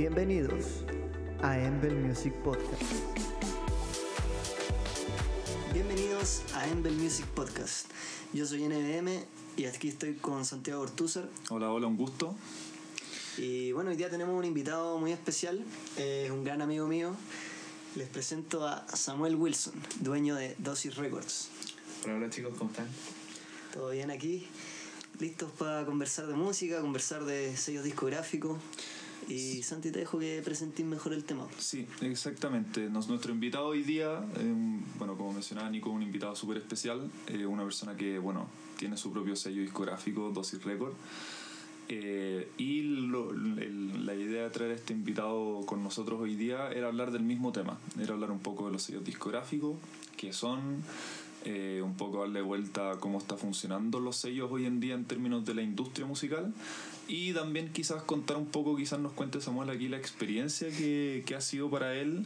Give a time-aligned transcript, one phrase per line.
[0.00, 0.82] Bienvenidos
[1.42, 2.82] a Embel Music Podcast.
[5.74, 7.86] Bienvenidos a Embel Music Podcast.
[8.32, 9.22] Yo soy NBM
[9.58, 11.28] y aquí estoy con Santiago Ortúzar.
[11.50, 12.34] Hola, hola, un gusto.
[13.36, 15.62] Y bueno, hoy día tenemos un invitado muy especial,
[15.98, 17.14] eh, un gran amigo mío.
[17.94, 21.50] Les presento a Samuel Wilson, dueño de Dosis Records.
[22.04, 22.88] Hola, hola chicos, ¿cómo están?
[23.74, 24.48] ¿Todo bien aquí?
[25.18, 28.56] ¿Listos para conversar de música, conversar de sellos discográficos?
[29.34, 31.46] Y Santi, te dejo que presentes mejor el tema.
[31.58, 32.88] Sí, exactamente.
[32.90, 34.54] Nos, nuestro invitado hoy día, eh,
[34.98, 38.46] bueno, como mencionaba Nico, un invitado súper especial, eh, una persona que, bueno,
[38.78, 40.92] tiene su propio sello discográfico, Dosis Record.
[41.92, 46.70] Eh, y lo- el- la idea de traer a este invitado con nosotros hoy día
[46.70, 49.76] era hablar del mismo tema, era hablar un poco de los sellos discográficos,
[50.16, 50.82] qué son,
[51.44, 55.04] eh, un poco darle vuelta a cómo está funcionando los sellos hoy en día en
[55.04, 56.54] términos de la industria musical
[57.10, 61.34] y también quizás contar un poco, quizás nos cuente Samuel aquí la experiencia que, que
[61.34, 62.24] ha sido para él,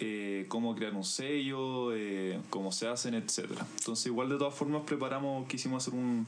[0.00, 3.66] eh, cómo crear un sello, eh, cómo se hacen, etcétera.
[3.78, 6.26] Entonces igual de todas formas preparamos, quisimos hacer un-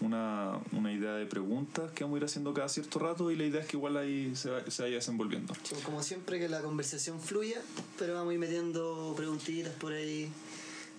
[0.00, 3.44] una, una idea de preguntas que vamos a ir haciendo cada cierto rato y la
[3.46, 5.52] idea es que igual ahí se, se vaya desenvolviendo.
[5.84, 7.60] Como siempre que la conversación fluya,
[7.98, 10.30] pero vamos a ir metiendo preguntitas por ahí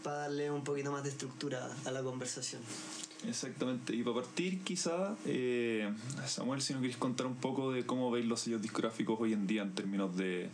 [0.03, 2.61] para darle un poquito más de estructura a la conversación.
[3.27, 5.91] Exactamente, y para partir quizá, eh,
[6.25, 9.45] Samuel, si nos queréis contar un poco de cómo veis los sellos discográficos hoy en
[9.45, 10.49] día en términos de,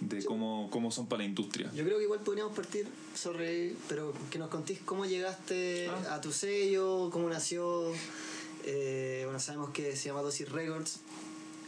[0.00, 1.70] de cómo, cómo son para la industria.
[1.74, 6.14] Yo creo que igual podríamos partir sobre, pero que nos contéis cómo llegaste Ah.
[6.14, 7.92] a tu sello, cómo nació.
[8.64, 11.00] Eh, bueno, sabemos que se llama Dosis Records.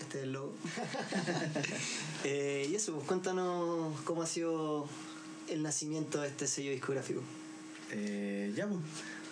[0.00, 0.52] Este es el logo.
[2.24, 4.86] Eh, y eso, pues cuéntanos cómo ha sido
[5.48, 7.20] el nacimiento de este sello discográfico.
[7.90, 8.78] Eh, ya, pues,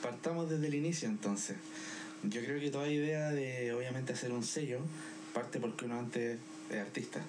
[0.03, 1.57] partamos desde el inicio entonces.
[2.23, 4.81] Yo creo que toda idea de, obviamente, hacer un sello
[5.33, 6.39] parte porque uno antes
[6.71, 7.21] es artista.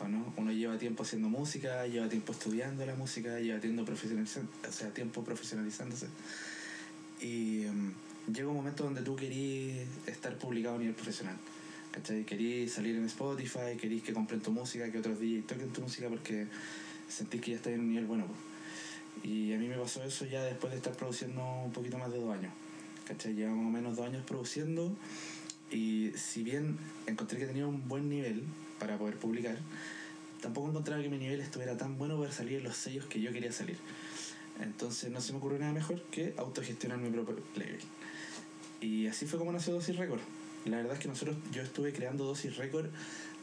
[0.00, 0.32] ¿o no?
[0.36, 4.90] Uno lleva tiempo haciendo música, lleva tiempo estudiando la música, lleva tiempo, profesionalizando, o sea,
[4.90, 6.08] tiempo profesionalizándose.
[7.20, 11.36] Y mm, llega un momento donde tú querís estar publicado a nivel profesional.
[11.90, 12.24] ¿Cachai?
[12.24, 16.08] Querís salir en Spotify, querís que compren tu música, que otros DJs toquen tu música
[16.08, 16.46] porque
[17.08, 18.26] sentís que ya estás en un nivel bueno.
[19.22, 22.18] Y a mí me pasó eso ya después de estar produciendo un poquito más de
[22.18, 22.52] dos años.
[23.06, 23.42] ¿Cachai?
[23.44, 24.96] O menos dos años produciendo
[25.70, 28.44] y si bien encontré que tenía un buen nivel
[28.78, 29.58] para poder publicar,
[30.40, 33.32] tampoco encontraba que mi nivel estuviera tan bueno para salir en los sellos que yo
[33.32, 33.76] quería salir.
[34.60, 37.80] Entonces no se me ocurrió nada mejor que autogestionar mi propio label.
[38.80, 40.20] Y así fue como nació Dosis Record.
[40.64, 42.86] La verdad es que nosotros, yo estuve creando Dosis Record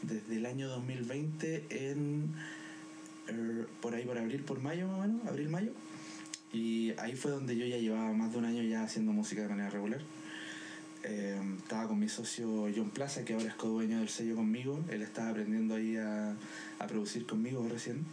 [0.02, 2.34] desde el año 2020 en
[3.80, 5.72] por ahí por abril, por mayo más o menos, abril, mayo.
[6.52, 9.48] Y ahí fue donde yo ya llevaba más de un año ya haciendo música de
[9.48, 10.00] manera regular.
[11.02, 14.82] Eh, estaba con mi socio John Plaza, que ahora es co-dueño del sello conmigo.
[14.88, 16.36] Él estaba aprendiendo ahí a,
[16.78, 18.04] a producir conmigo recién.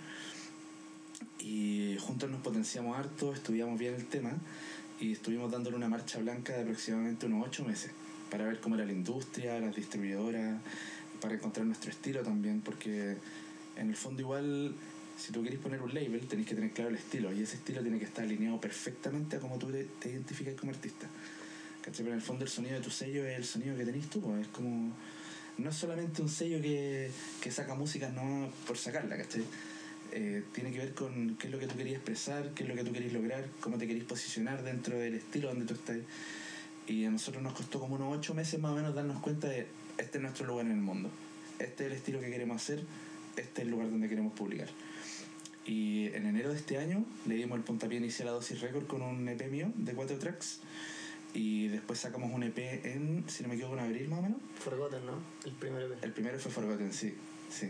[1.39, 4.31] Y juntos nos potenciamos harto, estudiamos bien el tema
[5.00, 7.91] y estuvimos dándole una marcha blanca de aproximadamente unos ocho meses
[8.29, 10.61] para ver cómo era la industria, las distribuidoras,
[11.19, 13.17] para encontrar nuestro estilo también, porque
[13.75, 14.75] en el fondo igual
[15.21, 17.81] si tú querés poner un label tenés que tener claro el estilo y ese estilo
[17.81, 21.07] tiene que estar alineado perfectamente a cómo tú te, identificas como artista.
[21.81, 22.03] ¿Cachai?
[22.03, 24.21] Pero en el fondo el sonido de tu sello es el sonido que tenés tú,
[24.21, 24.93] pues, es como...
[25.57, 27.11] No es solamente un sello que,
[27.41, 29.43] que saca música no por sacarla, ¿cachai?
[30.11, 32.75] Eh, tiene que ver con qué es lo que tú querías expresar, qué es lo
[32.75, 35.97] que tú querías lograr, cómo te querías posicionar dentro del estilo donde tú estás.
[36.88, 39.67] Y a nosotros nos costó como unos ocho meses más o menos darnos cuenta de
[39.97, 41.09] este es nuestro lugar en el mundo,
[41.59, 42.83] este es el estilo que queremos hacer,
[43.38, 44.69] este es el lugar donde queremos publicar.
[45.66, 49.02] Y en enero de este año le dimos el puntapié inicial a Dosis Record con
[49.02, 50.59] un EP mío de cuatro tracks.
[51.34, 54.38] Y después sacamos un EP en, si no me equivoco, en abril más o menos.
[54.59, 55.14] Forgotten, ¿no?
[55.46, 56.03] El primer EP.
[56.03, 57.14] El primero fue Forgotten, sí.
[57.50, 57.69] sí.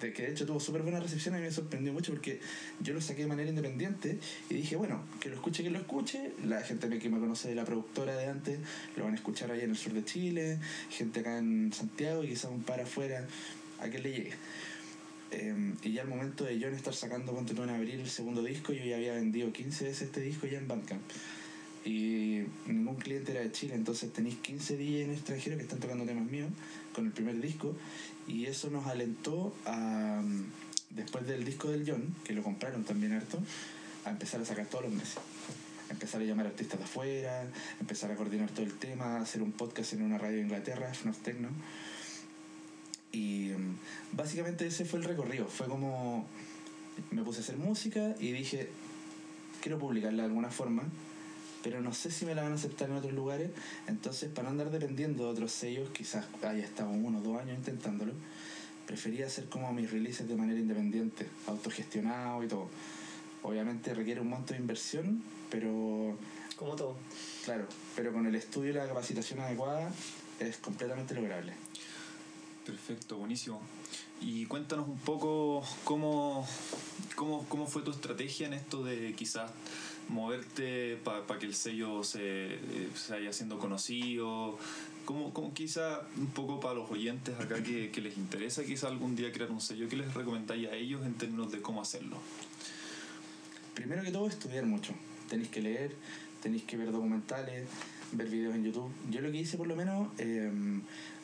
[0.00, 2.40] De que de hecho tuvo súper buena recepción y me sorprendió mucho porque
[2.80, 6.32] yo lo saqué de manera independiente y dije, bueno, que lo escuche quien lo escuche.
[6.44, 8.58] La gente que me conoce de la productora de antes
[8.96, 12.28] lo van a escuchar ahí en el sur de Chile, gente acá en Santiago y
[12.28, 13.26] quizás un par afuera,
[13.80, 14.32] a que le llegue.
[15.30, 18.42] Eh, y ya al momento de yo en estar sacando tú en abril el segundo
[18.42, 21.02] disco, yo ya había vendido 15 veces este disco ya en Bandcamp.
[21.84, 26.04] Y ningún cliente era de Chile, entonces tenéis 15 días en extranjero que están tocando
[26.04, 26.50] temas míos
[26.92, 27.74] con el primer disco.
[28.26, 30.22] Y eso nos alentó a,
[30.90, 33.38] después del disco del John, que lo compraron también harto,
[34.04, 35.18] a empezar a sacar todos los meses.
[35.90, 37.46] Empezar a llamar artistas de afuera,
[37.80, 41.18] empezar a coordinar todo el tema, hacer un podcast en una radio de Inglaterra, FNAF
[41.18, 41.48] Techno.
[43.12, 45.46] Y mm, básicamente ese fue el recorrido.
[45.46, 46.26] Fue como
[47.10, 48.68] me puse a hacer música y dije,
[49.62, 50.82] quiero publicarla de alguna forma,
[51.62, 53.50] pero no sé si me la van a aceptar en otros lugares.
[53.86, 57.56] Entonces, para no andar dependiendo de otros sellos, quizás haya estado uno o dos años
[57.56, 58.12] intentándolo,
[58.86, 62.68] prefería hacer como mis releases de manera independiente, autogestionado y todo.
[63.42, 66.16] Obviamente requiere un monto de inversión, pero
[66.56, 66.96] Como todo.
[67.44, 69.92] claro, pero con el estudio y la capacitación adecuada
[70.40, 71.52] es completamente lograble.
[72.68, 73.62] Perfecto, buenísimo.
[74.20, 76.46] Y cuéntanos un poco cómo,
[77.16, 79.50] cómo, cómo fue tu estrategia en esto de quizás
[80.10, 82.58] moverte para que el sello se,
[82.94, 84.58] se vaya siendo conocido.
[85.06, 89.16] Como, como quizá un poco para los oyentes acá que, que les interesa quizá algún
[89.16, 92.18] día crear un sello, ¿qué les recomendáis a ellos en términos de cómo hacerlo?
[93.72, 94.92] Primero que todo, estudiar mucho.
[95.30, 95.96] Tenéis que leer,
[96.42, 97.66] tenéis que ver documentales,
[98.12, 98.90] ver videos en YouTube.
[99.10, 100.52] Yo lo que hice por lo menos, eh,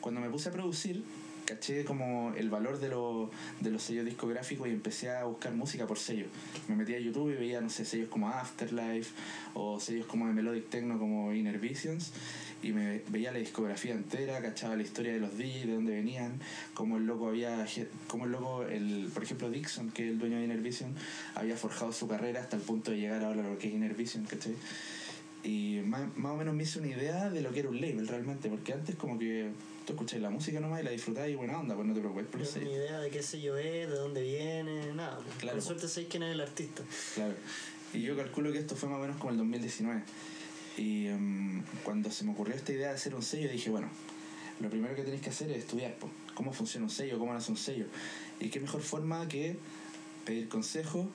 [0.01, 1.03] cuando me puse a producir,
[1.45, 3.29] caché como el valor de, lo-
[3.61, 6.25] de los sellos discográficos y empecé a buscar música por sello.
[6.67, 9.11] Me metí a YouTube y veía, no sé, sellos como Afterlife
[9.53, 12.11] o sellos como de Melodic Techno como Inner Visions
[12.63, 16.39] y me veía la discografía entera, cachaba la historia de los DJs, de dónde venían,
[16.73, 17.63] cómo el loco había,
[18.07, 20.95] cómo el loco, el, por ejemplo Dixon, que es el dueño de Inner Vision,
[21.35, 23.93] había forjado su carrera hasta el punto de llegar ahora a lo que es Inner
[23.93, 24.55] Vision, ¿cachai?
[25.43, 28.07] Y más, más o menos me hice una idea de lo que era un label
[28.07, 29.49] realmente, porque antes como que
[29.85, 32.25] tú escucháis la música nomás y la disfrutáis y buena onda, pues no te preocupes
[32.27, 35.19] por No los tengo ni idea de qué sello es, de dónde viene, nada.
[35.39, 35.57] Claro.
[35.57, 36.83] Con suerte sabéis quién es el artista.
[37.13, 37.33] Claro.
[37.93, 40.03] Y yo calculo que esto fue más o menos como el 2019.
[40.77, 43.87] Y em, cuando se me ocurrió esta idea de hacer un sello, dije, bueno,
[44.59, 47.51] lo primero que tenéis que hacer es estudiar po, cómo funciona un sello, cómo nace
[47.51, 47.85] un sello.
[48.39, 49.57] Y qué mejor forma que
[50.25, 51.05] pedir consejos,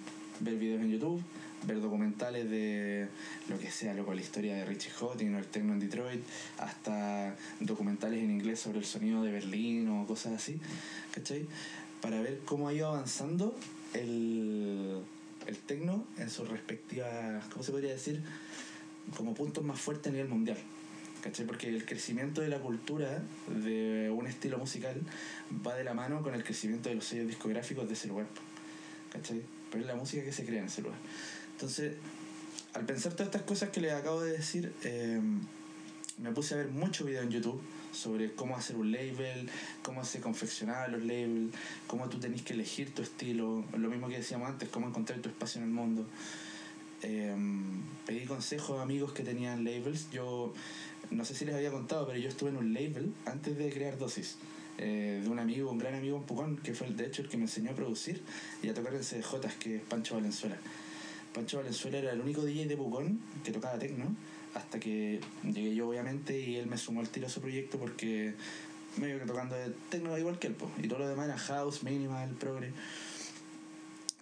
[0.40, 1.22] ver videos en YouTube,
[1.66, 3.06] ver documentales de
[3.48, 6.22] lo que sea, loco, la historia de Richie Houghton o el techno en Detroit,
[6.58, 10.58] hasta documentales en inglés sobre el sonido de Berlín o cosas así,
[11.12, 11.46] ¿cachai?
[12.00, 13.54] Para ver cómo ha ido avanzando
[13.92, 15.02] el,
[15.46, 18.22] el techno en sus respectivas, ¿cómo se podría decir?
[19.16, 20.58] Como puntos más fuertes a nivel mundial.
[21.22, 21.44] ¿Cachai?
[21.44, 24.98] Porque el crecimiento de la cultura de un estilo musical
[25.66, 28.26] va de la mano con el crecimiento de los sellos discográficos de ese lugar.
[29.12, 29.42] ¿Cachai?
[29.70, 30.98] Pero es la música que se crea en ese lugar.
[31.52, 31.94] Entonces,
[32.74, 35.20] al pensar todas estas cosas que les acabo de decir, eh,
[36.18, 37.60] me puse a ver muchos videos en YouTube
[37.92, 39.48] sobre cómo hacer un label,
[39.82, 41.54] cómo se confeccionaban los labels,
[41.86, 45.28] cómo tú tenés que elegir tu estilo, lo mismo que decíamos antes, cómo encontrar tu
[45.28, 46.06] espacio en el mundo.
[47.02, 47.34] Eh,
[48.06, 50.10] pedí consejos a amigos que tenían labels.
[50.10, 50.52] Yo
[51.10, 53.98] no sé si les había contado, pero yo estuve en un label antes de crear
[53.98, 54.36] Dosis.
[54.82, 57.28] Eh, de un amigo, un gran amigo en Pucón, que fue el, de hecho el
[57.28, 58.22] que me enseñó a producir
[58.62, 60.56] y a tocar en CDJs, que es Pancho Valenzuela.
[61.34, 64.16] Pancho Valenzuela era el único DJ de Pucón que tocaba techno,
[64.54, 68.32] hasta que llegué yo obviamente y él me sumó al tiro a su proyecto porque
[68.96, 71.82] medio que tocando de techno igual que él, po, y todo lo demás era house,
[71.82, 72.72] minimal, progre.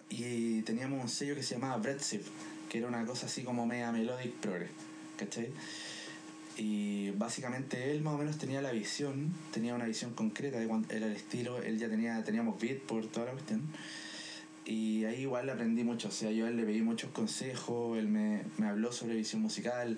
[0.09, 2.23] Y teníamos un sello que se llamaba Breadsip,
[2.67, 4.67] que era una cosa así como media melodic progre,
[5.17, 5.49] ¿cachai?
[6.61, 10.85] Y básicamente él más o menos tenía la visión, tenía una visión concreta de cuál
[10.89, 13.61] era el estilo, él ya tenía, teníamos beat por toda la cuestión.
[14.65, 18.09] Y ahí igual aprendí mucho, o sea, yo a él le pedí muchos consejos, él
[18.09, 19.97] me, me habló sobre visión musical,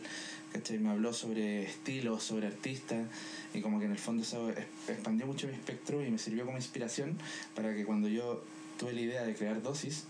[0.53, 0.77] ¿cachai?
[0.77, 3.07] Me habló sobre estilos, sobre artistas,
[3.55, 6.45] y como que en el fondo eso es- expandió mucho mi espectro y me sirvió
[6.45, 7.17] como inspiración
[7.55, 8.43] para que cuando yo
[8.77, 10.05] tuve la idea de crear dosis,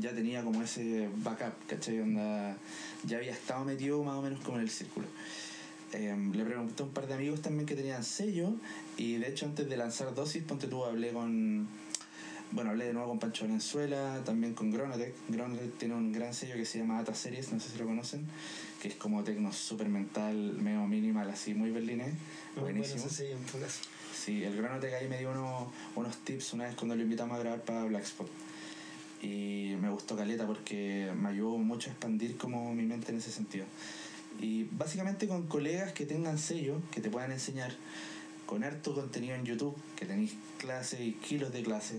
[0.00, 2.00] ya tenía como ese backup, ¿cachai?
[2.00, 2.56] Onda,
[3.04, 5.08] ya había estado metido más o menos como en el círculo.
[5.92, 8.50] Em, le pregunté a un par de amigos también que tenían sello
[8.96, 11.68] y de hecho antes de lanzar dosis, ponte tú, hablé con
[12.52, 15.14] bueno, hablé de nuevo con Pancho Valenzuela, también con Gronotech.
[15.28, 18.24] Gronotech tiene un gran sello que se llama Ata Series, no sé si lo conocen,
[18.80, 22.14] que es como tecno super mental, medio minimal, así muy berlinés.
[22.54, 23.04] Muy Buenísimo.
[23.52, 23.80] bueno caso.
[24.14, 27.40] Sí, el Granotech ahí me dio unos, unos tips una vez cuando lo invitamos a
[27.40, 28.28] grabar para Black Spot.
[29.22, 33.32] Y me gustó Caleta porque me ayudó mucho a expandir como mi mente en ese
[33.32, 33.66] sentido.
[34.40, 37.72] Y básicamente con colegas que tengan sello, que te puedan enseñar,
[38.46, 41.98] con harto contenido en YouTube, que tenéis clases y kilos de clases.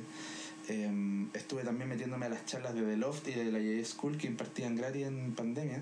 [0.69, 4.17] Em, estuve también metiéndome a las charlas de The Loft y de la J School
[4.17, 5.81] que impartían gratis en pandemia.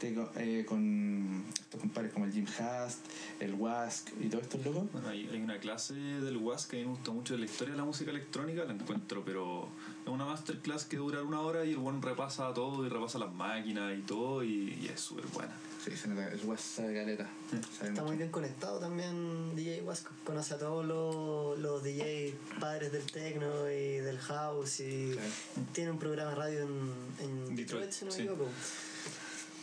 [0.00, 3.00] Este, eh, con estos compadres como el Jim Hast,
[3.40, 4.92] el Wask y todos estos locos.
[4.92, 7.46] Bueno, hay, hay una clase del WAS que a mí me gusta mucho de la
[7.46, 9.68] historia de la música electrónica, la encuentro, pero
[10.04, 13.34] es una masterclass que dura una hora y el buen repasa todo y repasa las
[13.34, 15.52] máquinas y todo y, y es súper buena.
[15.84, 17.28] Sí, se nota, el sabe caleta.
[17.50, 18.04] Sabe Está mucho.
[18.06, 20.10] muy bien conectado también DJ Wasco.
[20.24, 25.28] Conoce a todos los, los DJ padres del techno y del house y Claro.
[25.72, 28.22] tiene un programa de radio en, en Detroit, Detroit, si no me sí.
[28.22, 28.48] equivoco.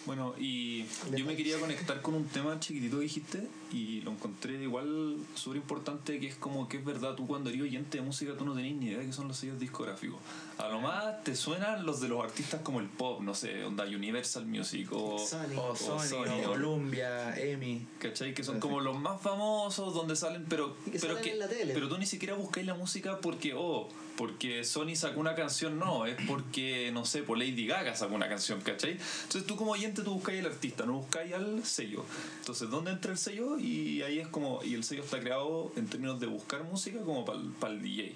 [0.05, 4.61] Bueno, y yo me quería conectar con un tema chiquitito que dijiste y lo encontré
[4.61, 8.33] igual súper importante que es como que es verdad, tú cuando eres oyente de música
[8.37, 10.19] tú no tenés ni idea de qué son los sellos discográficos.
[10.57, 13.83] A lo más te suenan los de los artistas como el pop, no sé, onda
[13.83, 15.57] Universal Music o Sony.
[15.57, 17.87] O Sony, Sony, o Columbia, EMI.
[17.99, 18.33] ¿Cachai?
[18.33, 21.73] Que son como los más famosos donde salen, pero, que pero, salen en la tele.
[21.73, 26.05] pero tú ni siquiera buscáis la música porque, oh, porque Sony sacó una canción, no,
[26.05, 28.91] es porque, no sé, por Lady Gaga sacó una canción, ¿cachai?
[28.91, 32.05] Entonces tú como oyente tú buscáis al artista, no buscáis al sello.
[32.39, 33.54] Entonces, ¿dónde entra el sello?
[33.59, 37.25] Y ahí es como, y el sello está creado en términos de buscar música como
[37.25, 38.13] para el DJ.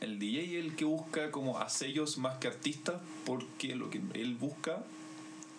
[0.00, 4.00] El DJ es el que busca como a sellos más que artistas porque lo que
[4.14, 4.84] él busca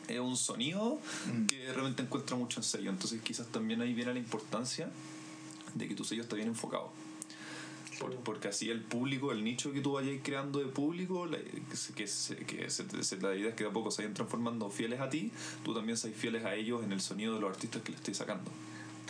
[0.08, 1.46] es un sonido Mm.
[1.46, 2.89] que de repente encuentra mucho en sello.
[2.89, 4.89] Entonces quizás también ahí viene la importancia
[5.75, 6.89] de que tu sello está bien enfocado.
[8.00, 11.75] Por- porque así el público, el nicho que tú vayas creando de público, la, que,
[11.75, 14.13] se- que, se- que se- se- la idea es que de a poco se vayan
[14.13, 15.32] transformando fieles a ti,
[15.65, 18.15] tú también seas fieles a ellos en el sonido de los artistas que le estés
[18.15, 18.50] sacando.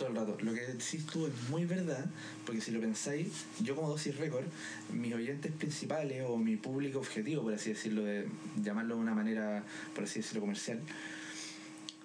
[0.00, 0.36] Todo el rato.
[0.40, 2.06] Lo que decís tú es muy verdad,
[2.46, 3.28] porque si lo pensáis,
[3.62, 4.46] yo como Dosis Record,
[4.94, 8.26] mis oyentes principales o mi público objetivo, por así decirlo, de
[8.62, 9.62] llamarlo de una manera,
[9.94, 10.80] por así decirlo, comercial,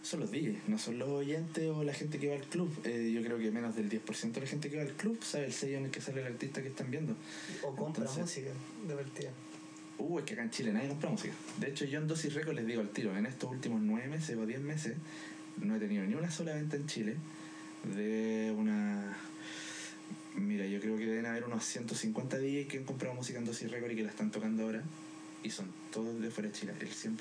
[0.04, 2.70] son los DJs, no son los oyentes o la gente que va al club.
[2.84, 5.46] Eh, yo creo que menos del 10% de la gente que va al club sabe
[5.46, 7.16] el sello en el que sale el artista que están viendo.
[7.64, 8.50] O compra Entonces- música
[8.88, 9.30] de partida.
[9.98, 11.34] Uh, es que acá en Chile nadie compra música.
[11.58, 14.36] De hecho, yo en Dosis Record les digo al tiro, en estos últimos nueve meses
[14.36, 14.98] o diez meses,
[15.62, 17.16] no he tenido ni una sola venta en Chile
[17.94, 19.18] de una...
[20.36, 23.72] Mira, yo creo que deben haber unos 150 DJs que han comprado música en Dosis
[23.72, 24.84] Record y que la están tocando ahora.
[25.44, 27.18] Y son todos de fuera de Chile, el 100%.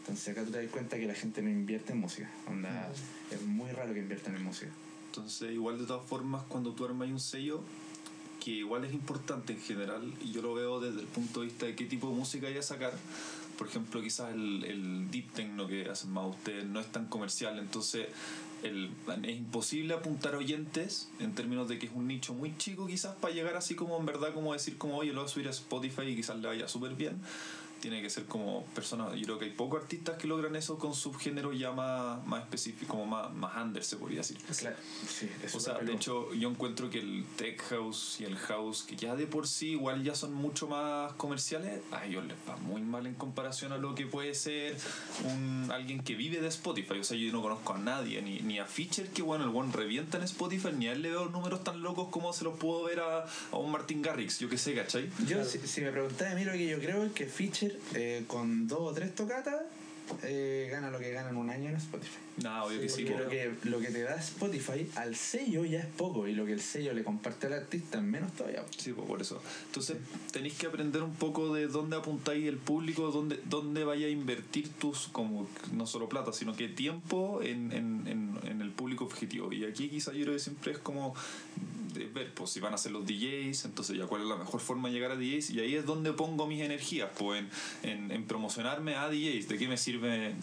[0.00, 2.30] Entonces acá tú te das cuenta que la gente no invierte en música.
[2.46, 2.92] Onda,
[3.30, 4.70] es muy raro que inviertan en música.
[5.06, 7.62] Entonces, igual de todas formas, cuando tú armas un sello,
[8.44, 11.66] que igual es importante en general, y yo lo veo desde el punto de vista
[11.66, 12.92] de qué tipo de música hay a sacar.
[13.58, 17.58] Por ejemplo, quizás el, el deep techno que hacen más ustedes no es tan comercial,
[17.58, 18.06] entonces
[18.66, 18.90] el,
[19.22, 23.34] es imposible apuntar oyentes en términos de que es un nicho muy chico quizás para
[23.34, 26.02] llegar así como en verdad como decir como oye lo voy a subir a Spotify
[26.02, 27.20] y quizás le vaya súper bien
[27.80, 30.94] tiene que ser como personas yo creo que hay pocos artistas que logran eso con
[30.94, 35.54] subgéneros ya más, más específicos como más, más under se podría decir Claro, sí, es
[35.54, 39.16] o sea, de hecho, yo encuentro que el tech house y el house, que ya
[39.16, 43.06] de por sí igual ya son mucho más comerciales, a ellos les va muy mal
[43.06, 44.76] en comparación a lo que puede ser
[45.24, 46.98] un, alguien que vive de Spotify.
[46.98, 49.72] O sea, yo no conozco a nadie, ni, ni a Fischer, que bueno, el one
[49.72, 52.84] revienta en Spotify, ni a él le veo números tan locos como se los puedo
[52.84, 55.10] ver a, a un Martin Garrix, yo que sé, ¿cachai?
[55.26, 58.24] Yo, si, si me preguntáis a mí lo que yo creo es que Fischer eh,
[58.26, 59.62] con dos o tres tocatas
[60.22, 62.25] eh, gana lo que gana en un año en Spotify.
[62.42, 63.04] Nada, obvio que sí.
[63.04, 63.22] Porque po.
[63.22, 66.52] lo que, lo que te da Spotify al sello ya es poco y lo que
[66.52, 68.64] el sello le comparte al artista es menos todavía.
[68.76, 69.40] Sí, pues por eso.
[69.66, 69.96] Entonces
[70.32, 74.68] tenéis que aprender un poco de dónde apuntáis el público, dónde, dónde vaya a invertir
[74.68, 79.52] tus, como no solo plata, sino que tiempo en, en, en, en el público objetivo.
[79.52, 81.14] Y aquí quizá yo creo que siempre es como
[81.94, 84.60] de ver, pues si van a ser los DJs, entonces ya cuál es la mejor
[84.60, 85.50] forma de llegar a DJs.
[85.50, 87.42] Y ahí es donde pongo mis energías, pues
[87.82, 89.48] en, en, en promocionarme a DJs.
[89.48, 90.34] ¿De qué me sirve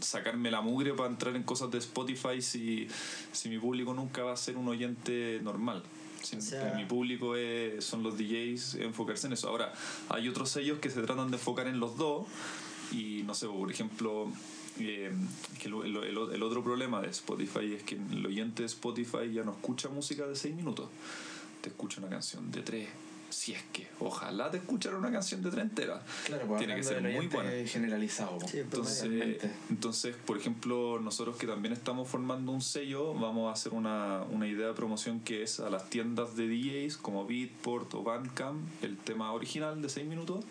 [0.00, 2.86] sacarme la mugre para entrar en cosas de Spotify si,
[3.32, 5.82] si mi público nunca va a ser un oyente normal?
[6.22, 9.48] Si O sea- mi público es- son los DJs, enfocarse en eso.
[9.48, 9.72] Ahora,
[10.08, 12.26] hay otros sellos que se tratan de enfocar en los dos
[12.92, 14.28] y no sé, por ejemplo,
[14.78, 15.10] eh,
[15.60, 19.42] que el- el- el otro problema de Spotify es que el oyente de Spotify ya
[19.42, 20.88] no escucha música de 6 minutos,
[21.60, 22.88] te escucha una canción de 3.
[23.32, 26.02] Si es que, ojalá te escuchara una canción de 3 entera.
[26.26, 27.50] Claro, pues Tiene que ser muy buena.
[27.66, 28.38] generalizado.
[28.38, 28.46] po.
[28.46, 29.50] Sí, Entonces, Totalmente.
[29.70, 34.46] entonces, por ejemplo, nosotros que también estamos formando un sello, vamos a hacer una, una
[34.46, 38.98] idea de promoción que es a las tiendas de DJs como Beatport o Bandcamp, el
[38.98, 40.44] tema original de 6 minutos,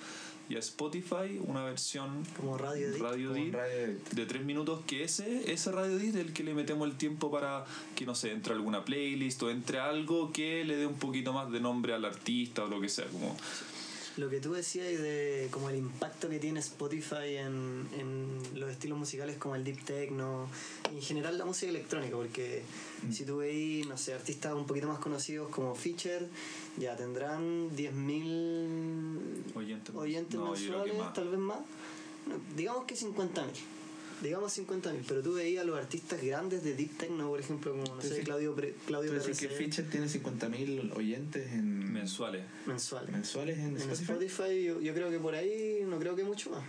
[0.52, 3.02] y a Spotify una versión Como radio edit.
[3.02, 4.10] radio edit radio edit.
[4.10, 7.32] de 3 minutos, que ese, ese radio edit es el que le metemos el tiempo
[7.32, 7.66] para
[7.96, 11.52] que, no sé, entre alguna playlist o entre algo que le dé un poquito más
[11.52, 13.36] de nombre al artista o lo que sea, como...
[14.18, 18.98] Lo que tú decías de como el impacto que tiene Spotify en, en los estilos
[19.00, 20.50] musicales como el deep techno
[20.92, 22.62] y en general la música electrónica, porque
[23.10, 26.28] si tú veis, no sé, artistas un poquito más conocidos como Feature,
[26.78, 31.14] ya tendrán 10.000 Oyentes, oyentes no, mensuales, más.
[31.14, 31.60] tal vez más.
[32.28, 33.46] No, digamos que 50.000.
[34.22, 37.84] Digamos 50.000, pero tú veías a los artistas grandes de Deep Techno, por ejemplo, como,
[37.96, 42.44] no sé, decís- Claudio, Pre- Claudio decís que Fischer tiene 50.000 oyentes en mensuales.
[42.68, 43.12] mensuales.
[43.12, 44.04] mensuales en, En Spotify.
[44.12, 46.62] Spotify yo, yo creo que por ahí no creo que mucho más.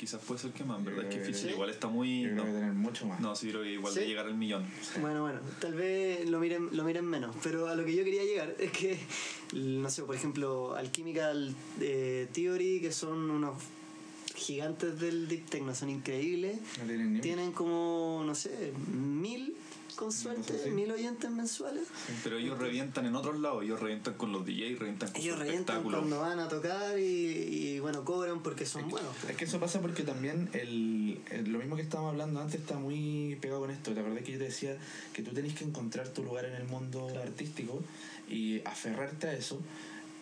[0.00, 1.04] Quizás puede ser que más, ¿verdad?
[1.04, 1.54] Es que Fisher sí.
[1.54, 2.22] igual está muy...
[2.22, 3.20] Yo creo No, que tener mucho más.
[3.20, 4.00] no, sí creo que igual ¿Sí?
[4.00, 4.64] de llegar al millón.
[4.98, 8.24] Bueno, bueno, tal vez lo miren, lo miren menos, pero a lo que yo quería
[8.24, 8.98] llegar es que,
[9.52, 13.56] no sé, por ejemplo, Alchemical eh, Theory, que son unos
[14.34, 16.56] gigantes del Deep Techno, son increíbles.
[16.78, 19.54] No tienen ni Tienen como, no sé, mil
[20.00, 20.70] con suerte, así.
[20.70, 21.86] mil oyentes mensuales.
[22.24, 25.82] Pero ellos revientan en otros lados, ellos revientan con los DJs, revientan con Ellos revientan
[25.82, 29.12] cuando van a tocar y, y, bueno, cobran porque son buenos.
[29.28, 32.78] Es que eso pasa porque también el, el- lo mismo que estábamos hablando antes está
[32.78, 33.92] muy pegado con esto.
[33.92, 34.76] ¿Te acordás que yo te decía
[35.12, 37.80] que tú tenés que encontrar tu lugar en el mundo artístico
[38.28, 39.60] y aferrarte a eso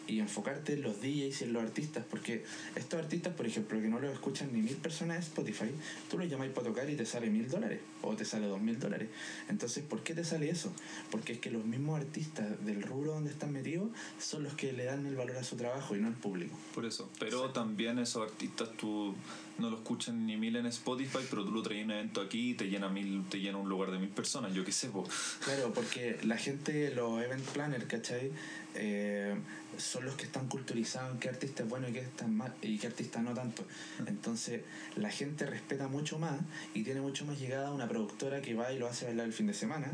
[0.09, 2.05] y enfocarte en los DJs y en los artistas?
[2.11, 5.71] Porque estos artistas, por ejemplo, que no los escuchan ni mil personas en Spotify,
[6.11, 8.79] tú los llamáis para tocar y te sale mil dólares o te sale dos mil
[8.79, 9.09] dólares.
[9.49, 10.73] Entonces, ¿por qué te sale eso?
[11.11, 13.89] Porque es que los mismos artistas del rubro donde están metidos
[14.19, 16.57] son los que le dan el valor a su trabajo y no el público.
[16.75, 17.09] Por eso.
[17.19, 19.15] Pero también esos artistas tú
[19.59, 22.51] no lo escuchan ni mil en Spotify, pero tú lo traes en un evento aquí
[22.51, 25.07] y te llena mil, te llena un lugar de mil personas, yo qué sé, po.
[25.45, 28.31] Claro, porque la gente, los event planners, ¿cachai?
[28.75, 29.35] Eh,
[29.79, 32.79] son los que están culturizados en qué artista es bueno y qué, está mal, y
[32.79, 33.65] qué artista no tanto.
[34.07, 34.63] Entonces,
[34.97, 36.39] la gente respeta mucho más
[36.75, 39.33] y tiene mucho más llegada a una productora que va y lo hace bailar el
[39.33, 39.93] fin de semana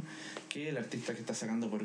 [0.48, 1.82] que el artista que está sacando por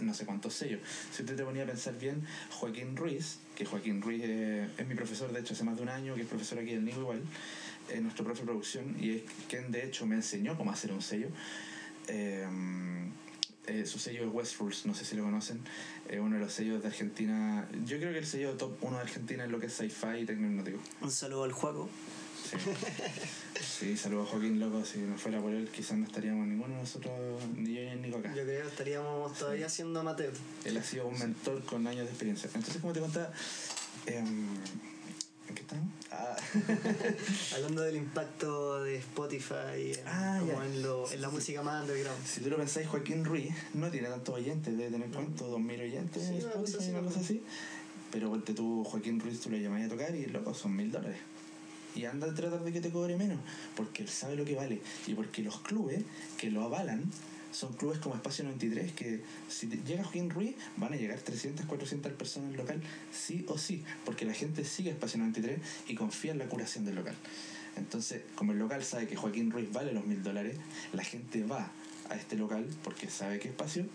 [0.00, 0.80] no sé cuántos sellos.
[1.12, 4.94] Si usted te ponía a pensar bien, Joaquín Ruiz, que Joaquín Ruiz eh, es mi
[4.94, 7.22] profesor, de hecho, hace más de un año, que es profesor aquí del Nico igual,
[7.90, 11.02] es nuestro profe de producción y es quien de hecho me enseñó cómo hacer un
[11.02, 11.28] sello.
[12.08, 12.46] Eh,
[13.66, 15.60] eh, su sello es West Rules, no sé si lo conocen,
[16.08, 17.68] es uno de los sellos de Argentina.
[17.84, 20.26] Yo creo que el sello top uno de Argentina es lo que es sci-fi y
[20.26, 20.80] tecnológico.
[21.00, 21.88] Un saludo al Juaco.
[22.42, 22.56] Sí.
[23.62, 24.84] sí, saludos a Joaquín Loco.
[24.84, 27.12] Si no fuera por él, quizás no estaríamos ninguno de nosotros,
[27.56, 28.34] ni yo ni el Nico acá.
[28.34, 30.32] Yo creo que estaríamos todavía siendo amateur.
[30.64, 32.50] Él ha sido un mentor con años de experiencia.
[32.52, 33.32] Entonces, como te contaba,
[34.06, 34.48] em,
[35.48, 35.86] ¿en qué estamos?
[36.22, 36.36] Ah,
[37.56, 42.24] Hablando del impacto de Spotify en, Ah, como en, lo, en la música más underground.
[42.24, 45.80] si tú lo pensáis, Joaquín Ruiz no tiene tantos oyentes, debe tener cuánto, dos mil
[45.80, 47.42] oyentes Sí, cosa Spotify, así, una cosa así.
[48.12, 51.18] Pero ponte tú, Joaquín Ruiz, tú lo llamáis a tocar y loco, son mil dólares.
[51.94, 53.38] Y anda a tratar de que te cobre menos,
[53.76, 54.80] porque él sabe lo que vale.
[55.06, 56.02] Y porque los clubes
[56.38, 57.04] que lo avalan
[57.52, 62.12] son clubes como Espacio 93, que si llega Joaquín Ruiz, van a llegar 300, 400
[62.12, 62.82] personas al local,
[63.12, 66.96] sí o sí, porque la gente sigue Espacio 93 y confía en la curación del
[66.96, 67.14] local.
[67.76, 70.56] Entonces, como el local sabe que Joaquín Ruiz vale los mil dólares,
[70.92, 71.70] la gente va
[72.10, 73.86] a este local porque sabe que Espacio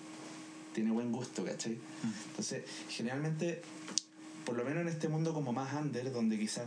[0.73, 1.77] tiene buen gusto, ¿cachai?
[2.29, 3.61] Entonces, generalmente,
[4.45, 6.65] por lo menos en este mundo como más under, donde quizás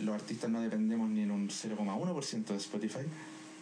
[0.00, 3.06] los artistas no dependemos ni en un 0,1% de Spotify,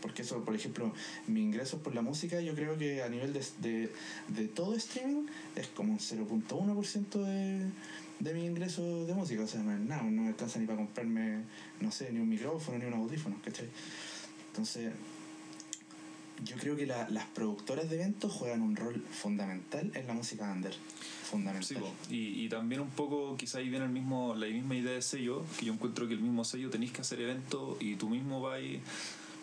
[0.03, 0.93] porque eso, por ejemplo,
[1.27, 3.91] mi ingresos por la música, yo creo que a nivel de,
[4.29, 7.67] de, todo streaming es como un 0.1% de,
[8.21, 10.79] de mi ingreso de música, o sea, no es nada, no me alcanza ni para
[10.79, 11.43] comprarme,
[11.81, 13.69] no sé, ni un micrófono, ni un audífono, ¿cachai?
[14.49, 14.93] Entonces,
[16.45, 20.51] yo creo que la- las productoras de eventos juegan un rol fundamental en la música
[20.51, 20.75] under.
[21.31, 21.63] Fundamental.
[22.09, 25.03] Sí, y, y también un poco, quizá ahí viene el mismo, la misma idea de
[25.03, 28.41] sello, que yo encuentro que el mismo sello tenéis que hacer eventos y tú mismo
[28.41, 28.81] vas y-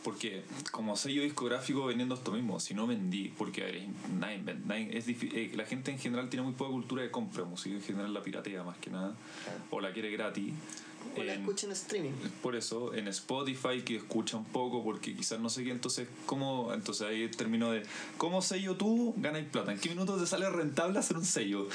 [0.08, 0.42] porque
[0.72, 3.82] como sello discográfico vendiendo esto mismo, si no vendí, porque a ver,
[4.18, 7.76] nadie nadie- es eh, la gente en general tiene muy poca cultura de compra música,
[7.76, 9.14] en general la piratea más que nada,
[9.70, 10.54] o la quiere gratis.
[11.20, 12.12] O la En- escuchen streaming.
[12.44, 16.72] por eso en Spotify que escucha un poco porque quizás no sé qué entonces cómo
[16.74, 17.84] entonces ahí termino de
[18.18, 19.72] cómo sello tú ganas plata.
[19.74, 21.68] En qué minutos te sale rentable hacer un sello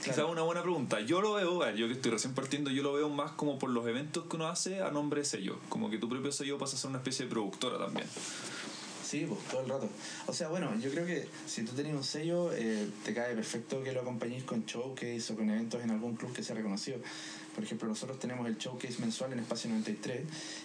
[0.00, 0.32] quizás Claro.
[0.32, 1.00] una buena pregunta.
[1.00, 3.86] Yo lo veo yo que estoy recién partiendo yo lo veo más como por los
[3.86, 5.58] eventos que uno hace a nombre de sello.
[5.68, 8.06] Como que tu propio sello pasa a ser una especie de productora también
[9.08, 9.88] Sí, pues todo el rato.
[10.26, 13.82] O sea, bueno, yo creo que si tú tenías un sello, eh, te cae perfecto
[13.82, 16.98] que lo acompañéis con showcase o con eventos en algún club que sea reconocido.
[17.54, 20.20] Por ejemplo, nosotros tenemos el showcase mensual en Espacio 93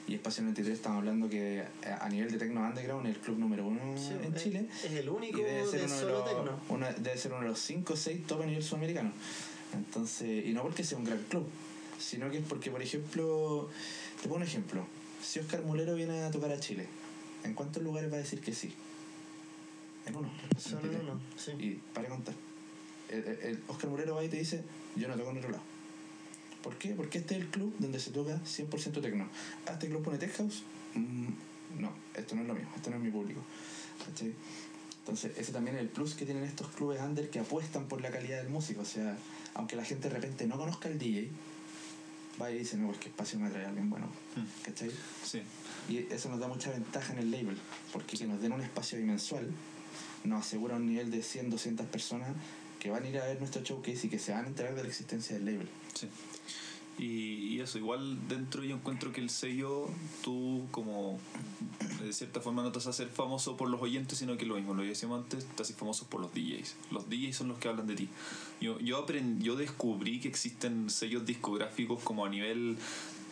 [0.09, 3.65] y Espacio 93 estamos hablando que a nivel de Tecno Underground es el club número
[3.65, 4.67] uno Sí, en es- Chile.
[4.83, 6.59] Es el único Y debe ser de uno de solo los, tecno.
[6.67, 9.11] uno- debe ser uno de los 5 o 6 top a nivel sudamericano.
[9.73, 11.47] Entonces, y no porque sea un gran club,
[11.97, 13.69] sino que es porque, por ejemplo,
[14.17, 14.85] te pongo un ejemplo.
[15.23, 16.85] Si Oscar Mulero viene a tocar a Chile,
[17.43, 18.73] ¿en cuántos lugares va a decir que sí?
[20.05, 20.29] En uno.
[20.57, 21.03] Solo en 23.
[21.11, 21.51] uno, sí.
[21.59, 22.35] Y para contar.
[23.09, 24.63] El, el- el Oscar Mulero va y te dice,
[24.95, 25.63] yo no toco en otro lado.
[26.61, 26.93] ¿Por qué?
[26.93, 29.27] Porque este es el club donde se toca 100% tecno.
[29.67, 30.63] ¿Ah, este club pone tech house?
[30.95, 31.27] Mm,
[31.81, 33.41] no, esto no es lo mismo, esto no es mi público.
[34.05, 34.33] ¿Cachai?
[34.99, 38.09] Entonces, ese también es el plus que tienen estos clubes under que apuestan por la
[38.11, 38.81] calidad del músico.
[38.81, 39.17] O sea,
[39.55, 41.29] aunque la gente de repente no conozca al DJ,
[42.41, 44.07] va y dice, no, pues que espacio me trae a alguien bueno.
[44.37, 44.63] Mm.
[44.63, 44.89] ¿Cachai?
[45.23, 45.41] sí
[45.89, 47.57] Y eso nos da mucha ventaja en el label,
[47.91, 49.47] porque que nos den un espacio bimensual
[50.23, 52.29] nos asegura un nivel de 100, 200 personas
[52.79, 54.81] que van a ir a ver nuestro showcase y que se van a enterar de
[54.81, 55.67] la existencia del label.
[55.93, 56.07] Sí.
[56.97, 59.89] Y, y eso, igual dentro yo encuentro que el sello,
[60.23, 61.19] tú como
[62.01, 64.55] de cierta forma no te vas a hacer famoso por los oyentes, sino que lo
[64.55, 66.75] mismo, lo decíamos antes, te haces famoso por los DJs.
[66.91, 68.09] Los DJs son los que hablan de ti.
[68.61, 72.77] Yo, yo, aprend- yo descubrí que existen sellos discográficos como a nivel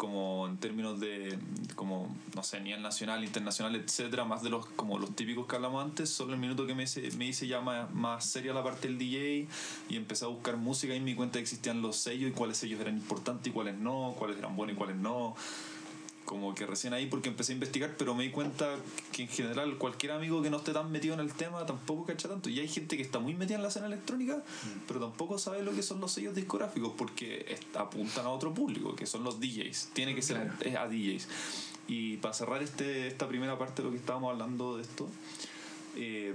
[0.02, 1.38] como en términos de,
[1.76, 5.86] como, no sé, nivel nacional, internacional, etcétera, más de los, como los típicos que hablamos
[5.86, 8.88] antes, solo el minuto que me hice, me hice ya más, más seria la parte
[8.88, 9.48] del DJ
[9.90, 12.58] y empecé a buscar música y me di cuenta que existían los sellos y cuáles
[12.58, 15.36] sellos eran importantes y cuáles no, cuáles eran buenos y cuáles no
[16.32, 18.78] como que recién ahí porque empecé a investigar, pero me di cuenta
[19.12, 22.30] que en general cualquier amigo que no esté tan metido en el tema tampoco cacha
[22.30, 22.50] tanto.
[22.50, 24.41] Y hay gente que está muy metida en la escena electrónica,
[24.88, 29.06] pero tampoco sabe lo que son los sellos discográficos porque apuntan a otro público, que
[29.06, 29.89] son los DJs.
[29.91, 30.80] Tiene que ser Claro.
[30.80, 31.28] a DJs.
[31.89, 35.10] Y para cerrar este, esta primera parte de lo que estábamos hablando de esto,
[35.98, 36.34] eh,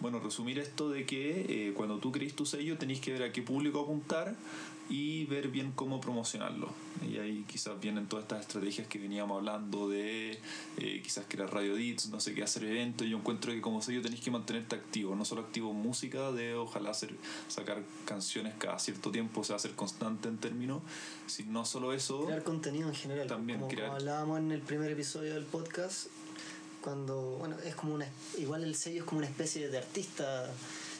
[0.00, 3.32] bueno, resumir esto de que eh, cuando tú crees tu sello tenéis que ver a
[3.32, 4.36] qué público apuntar
[4.94, 6.68] y ver bien cómo promocionarlo.
[7.10, 10.38] Y ahí quizás vienen todas estas estrategias que veníamos hablando de
[10.76, 13.06] eh, quizás crear radio edits, no sé qué, hacer eventos.
[13.08, 16.54] Yo encuentro que como sello tenéis que mantenerte activo, no solo activo en música, de
[16.54, 17.16] ojalá hacer,
[17.48, 20.82] sacar canciones cada cierto tiempo, o sea, ser constante en términos,
[21.26, 22.26] sino no solo eso.
[22.26, 23.26] crear contenido en general.
[23.26, 26.08] También como, crear- como hablábamos en el primer episodio del podcast,
[26.82, 28.06] cuando, bueno, es como una,
[28.38, 30.52] igual el sello es como una especie de artista,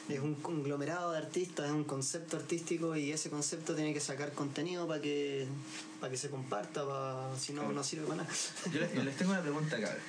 [0.09, 4.33] es un conglomerado de artistas, es un concepto artístico y ese concepto tiene que sacar
[4.33, 5.47] contenido para que,
[5.99, 7.75] para que se comparta, para, si no, Claro.
[7.75, 8.33] no sirve para nada.
[8.71, 10.01] Yo les, tengo una pregunta, cabrón.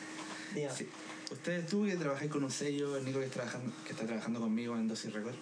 [0.54, 0.74] Diga.
[0.74, 0.88] Sí.
[1.30, 4.76] Ustedes, tú que trabajáis con un sello, el Nico que, trabajando, que está trabajando conmigo
[4.76, 5.34] en Dosis Record,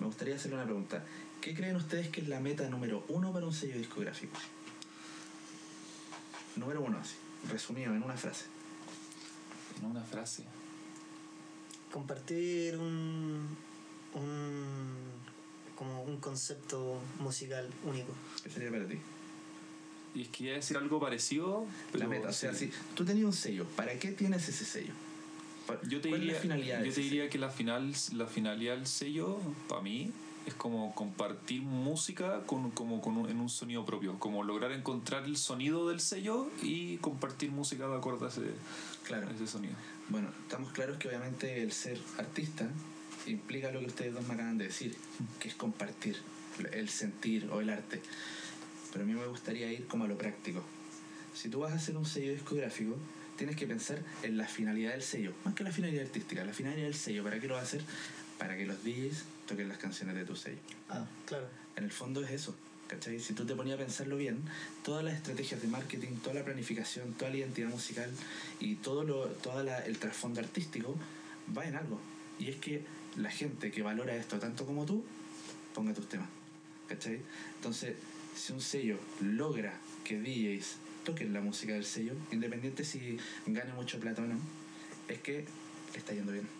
[0.00, 1.04] me gustaría hacerle una pregunta.
[1.40, 4.36] ¿Qué creen ustedes que es la meta número uno para un sello discográfico?
[6.56, 7.14] Número uno, así,
[7.50, 8.44] resumido en una frase.
[9.78, 10.44] En una frase.
[11.92, 13.48] compartir un
[16.20, 18.12] concepto musical único.
[18.42, 18.98] ¿Qué sería para ti?
[20.14, 22.66] Y es que iba a decir algo parecido, pero la meta, o sea, sí.
[22.66, 24.92] si tú tenías un sello, ¿para qué tienes ese sello?
[25.88, 27.30] Yo te ¿Cuál diría, es la finalidad yo te diría sello?
[27.30, 30.10] que la, final, la finalidad del sello, para mí,
[30.46, 35.24] es como compartir música con, como con un- en un sonido propio, como lograr encontrar
[35.26, 38.40] el sonido del sello y compartir música de acuerdo a ese,
[39.04, 39.28] Claro.
[39.28, 39.74] a ese sonido.
[40.08, 42.66] Bueno, estamos claros que obviamente el ser artista
[43.26, 44.96] implica lo que ustedes dos me acaban de decir,
[45.38, 46.16] que es compartir
[46.72, 48.00] el sentir o el arte.
[48.92, 50.62] Pero a mí me gustaría ir como a lo práctico.
[51.34, 52.96] Si tú vas a hacer un sello discográfico,
[53.36, 56.84] tienes que pensar en la finalidad del sello, más que la finalidad artística, la finalidad
[56.84, 57.22] del sello.
[57.24, 57.82] ¿Para qué lo vas a hacer?
[58.38, 60.58] Para que los DJs toquen las canciones de tu sello.
[60.88, 61.46] Ah, claro.
[61.76, 62.54] En el fondo es eso.
[62.88, 63.20] ¿Cachai?
[63.20, 64.38] Si tú te ponías a pensarlo bien,
[64.82, 68.10] todas las estrategias de marketing, toda la planificación, toda la identidad musical
[68.58, 70.96] y todo lo, toda la- el trasfondo artístico
[71.56, 72.00] va en algo.
[72.40, 72.82] Y es que
[73.16, 75.04] la gente que valora esto tanto como tú,
[75.74, 76.28] ponga tus temas.
[76.88, 77.20] ¿Cachai?
[77.56, 77.96] Entonces,
[78.34, 79.72] si un sello logra
[80.04, 84.38] que DJs toquen la música del sello, independiente si gane mucho plata o no,
[85.08, 85.44] es que
[85.92, 86.59] le está yendo bien.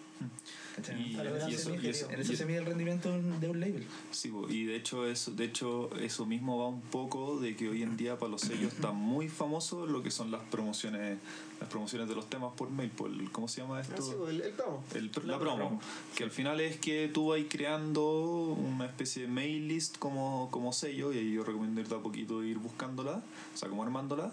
[0.99, 3.61] Y, y ese eso, y eso- en eso y- se mide el rendimiento de un
[3.61, 3.87] label.
[4.13, 7.83] Sí, y de hecho, eso, de hecho eso mismo va un poco de que hoy
[7.83, 11.19] en día para los sellos está muy famoso lo que son las promociones
[11.61, 13.95] las promociones de los temas por mail, por el- ¿cómo se llama esto?
[13.99, 14.83] Ah, sí, el, el promo.
[14.95, 15.81] El- La la promo, promo.
[16.17, 20.73] que al final es que tú vas creando una especie de mail list como, como
[20.73, 23.23] sello, y ahí yo recomiendo ir de a poquito ir buscándola,
[23.55, 24.33] o sea, como armándola.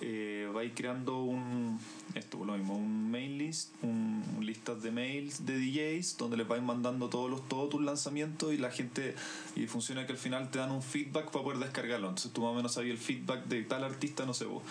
[0.00, 1.78] Eh, vais creando un,
[2.14, 6.46] esto lo mismo, un mail list, un, un listas de mails de DJs donde les
[6.46, 9.16] vais mandando todos los, todos tus lanzamientos y la gente,
[9.56, 12.08] y funciona que al final te dan un feedback para poder descargarlo.
[12.08, 14.62] Entonces tú más o menos sabías el feedback de tal artista, no sé vos.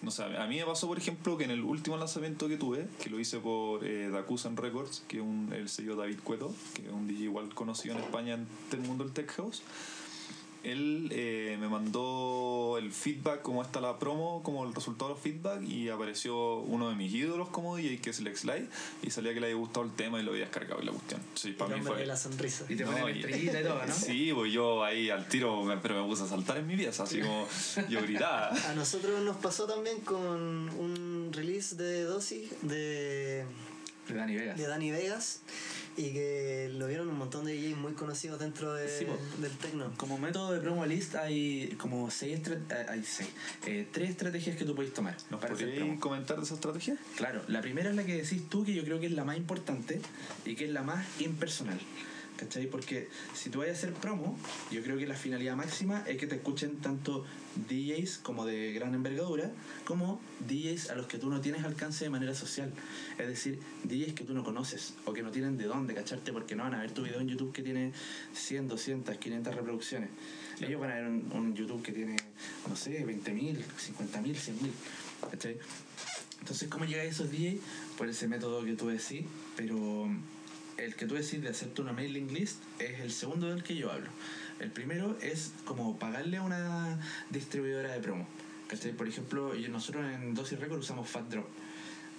[0.00, 2.86] No sé, a mí me pasó, por ejemplo, que en el último lanzamiento que tuve,
[3.02, 6.82] que lo hice por eh, Dakusan Records, que es un, el sello David Cueto, que
[6.82, 9.62] es un DJ igual conocido en España en el mundo del tech house,
[10.64, 15.22] él eh, me mandó el feedback, cómo está la promo, como el resultado de los
[15.22, 18.68] feedback, y apareció uno de mis ídolos como DJ, que es Lex Light,
[19.02, 21.20] y salía que le había gustado el tema y lo había descargado y la cuestión.
[21.34, 22.00] Sí, El para mí hombre fue...
[22.00, 22.64] de la sonrisa.
[22.68, 23.94] Y te No, ponen y- estrellita y todo, ¿no?
[23.94, 27.04] Sí, pues yo ahí al tiro, me- pero me puse a saltar en mi pieza,
[27.04, 27.46] así como
[27.88, 28.48] yo gritaba.
[28.68, 33.44] A nosotros nos pasó también con un release de dosis de,
[34.08, 34.56] De Dani Vegas.
[34.58, 35.40] de Dani Vegas
[35.98, 39.04] y que lo vieron un montón de DJs muy conocidos dentro de- Sí,
[39.42, 39.92] del techno.
[39.96, 43.28] Como método de promo list hay como seis, estra- eh, hay seis
[43.66, 45.98] eh, tres estrategias que tú puedes tomar ¿Nos promo.
[46.00, 46.96] comentar de esa estrategia?
[47.16, 49.36] Claro, la primera es la que decís tú, que yo creo que es la más
[49.36, 50.00] importante
[50.46, 51.80] y que es la más impersonal.
[52.38, 52.68] ¿Cachai?
[52.68, 54.38] Porque si tú vas a hacer promo,
[54.70, 57.24] yo creo que la finalidad máxima es que te escuchen tanto
[57.68, 59.50] DJs como de gran envergadura,
[59.84, 62.72] como DJs a los que tú no tienes alcance de manera social.
[63.18, 66.54] Es decir, DJs que tú no conoces o que no tienen de dónde cacharte porque
[66.54, 67.92] no van a ver tu video en YouTube que tiene
[68.34, 70.10] 100, 200, 500 reproducciones.
[70.60, 72.16] Ellos van a ver un, un YouTube que tiene,
[72.68, 75.28] no sé, 20.000, 50.000, 100.000.
[75.28, 75.58] ¿Cachai?
[76.38, 77.60] Entonces, ¿cómo llega a esos DJs?
[77.96, 79.24] Por ese método que tú decís,
[79.56, 80.08] pero
[80.78, 83.90] el que tú decís de hacerte una mailing list es el segundo del que yo
[83.92, 84.08] hablo.
[84.60, 86.98] El primero es como pagarle a una
[87.30, 88.26] distribuidora de promo.
[88.68, 88.92] ¿Cachai?
[88.92, 91.46] Por ejemplo, nosotros en Dosis Record usamos Fat Drop.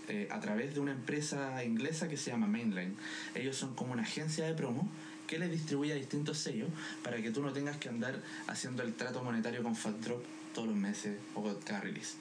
[0.08, 2.96] eh, a través de una empresa inglesa que se llama Mainline.
[3.36, 4.90] Ellos son como una agencia de promo
[5.28, 6.70] que les distribuye a distintos sellos
[7.04, 10.24] para que tú no tengas que andar haciendo el trato monetario con Fat Drop
[10.56, 12.16] todos los meses o cada release.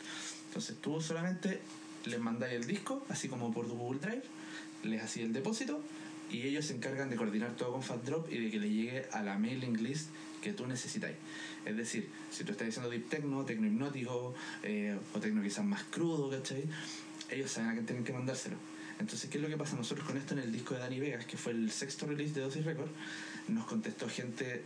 [0.49, 1.61] Entonces tú solamente
[2.05, 4.25] les mandáis el disco, así como por tu Google Drive,
[4.85, 5.83] les hacéis el depósito
[6.31, 9.07] y ellos se encargan de coordinar todo con Fat Drop y de que le llegue
[9.13, 10.09] a la mailing list
[10.43, 11.17] que tú necesitáis.
[11.65, 15.83] Es decir, si tú estás diciendo deep techno, tecno hipnótico eh, o tecno quizás más
[15.85, 16.65] crudo, ¿cachai?
[17.31, 18.57] Ellos saben a quién tienen que mandárselo.
[18.99, 21.25] Entonces, ¿qué es lo que pasa nosotros con esto en el disco de Dani Vegas,
[21.25, 22.91] que fue el sexto release de Dosis Record?
[23.49, 24.63] Nos contestó gente,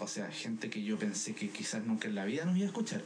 [0.00, 2.68] o sea, gente que yo pensé que quizás nunca en la vida nos iba a
[2.68, 3.02] escuchar.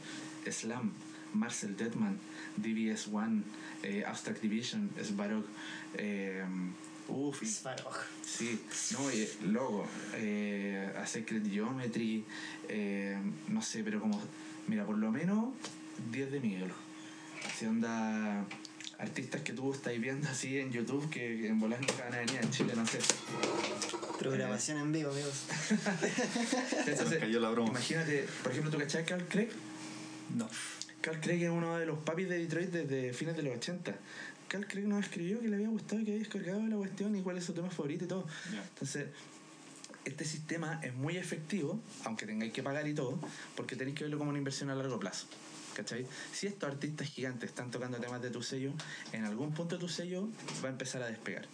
[0.49, 0.91] Slam,
[1.33, 2.17] Marcel Deadman,
[2.57, 3.43] DBS One,
[3.83, 5.45] eh, Abstract Division, Svarog,
[5.97, 6.43] eh,
[7.11, 7.41] Uf.
[8.25, 12.23] Sí, no, y, loco, eh, a Sacred Geometry,
[12.69, 13.17] eh,
[13.49, 14.19] no sé, pero como,
[14.67, 15.53] mira, por lo menos
[16.11, 16.71] 10 de Miguel.
[17.45, 18.45] Así onda,
[18.97, 22.39] artistas que tú estáis viendo así en YouTube que en volar nunca van a venir
[22.41, 22.99] en Chile, no sé.
[24.19, 25.45] Programación en vivo, amigos.
[26.77, 27.69] Entonces, nos cayó la broma.
[27.69, 29.49] Imagínate, por ejemplo, ¿tú cachai a Carl Craig?
[30.35, 30.47] No.
[31.01, 33.95] Carl Craig es uno de los papis de Detroit desde fines de los 80.
[34.51, 37.21] Carl Craig nos escribió que le había gustado y que había descargado la cuestión y
[37.21, 38.27] cuál es su tema favorito y todo.
[38.51, 38.61] Ya.
[38.61, 39.07] Entonces,
[40.03, 43.17] este sistema es muy efectivo, aunque tengáis que pagar y todo,
[43.55, 45.27] porque tenéis que verlo como una inversión a largo plazo.
[45.73, 46.05] ¿Cachai?
[46.33, 48.73] Si estos artistas gigantes están tocando temas de tu sello,
[49.13, 50.27] en algún punto tu sello
[50.61, 51.45] va a empezar a despegar.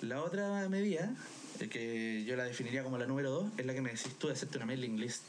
[0.00, 1.12] La otra medida,
[1.58, 4.28] eh, que yo la definiría como la número dos, es la que me decís tú
[4.28, 5.24] de hacerte una mailing list.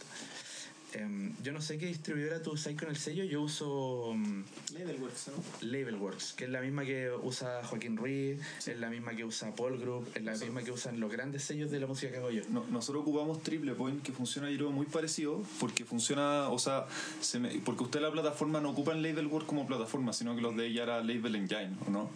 [0.93, 5.30] Em, yo no sé qué distribuidora tú usas con el sello, yo uso mm, Labelworks,
[5.30, 5.67] ¿no?
[5.69, 9.80] Labelworks, que es la misma que usa Joaquín Ruiz, es la misma que usa Paul
[9.80, 12.41] Group, es la misma que usan los grandes sellos de la música que hago yo.
[12.49, 16.86] No, nosotros ocupamos Triple Point, que funciona yo muy parecido, porque funciona, o sea,
[17.21, 20.58] se me- porque usted la plataforma no ocupa en Labelworks como plataforma, sino que los
[20.58, 22.10] de ella era Label Engine, ¿o no?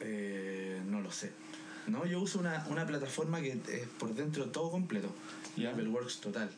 [0.00, 1.30] Eh, no lo sé.
[1.86, 5.08] No, yo uso una, una plataforma que es por dentro todo completo.
[5.56, 5.70] Ya.
[5.70, 6.50] Labelworks total.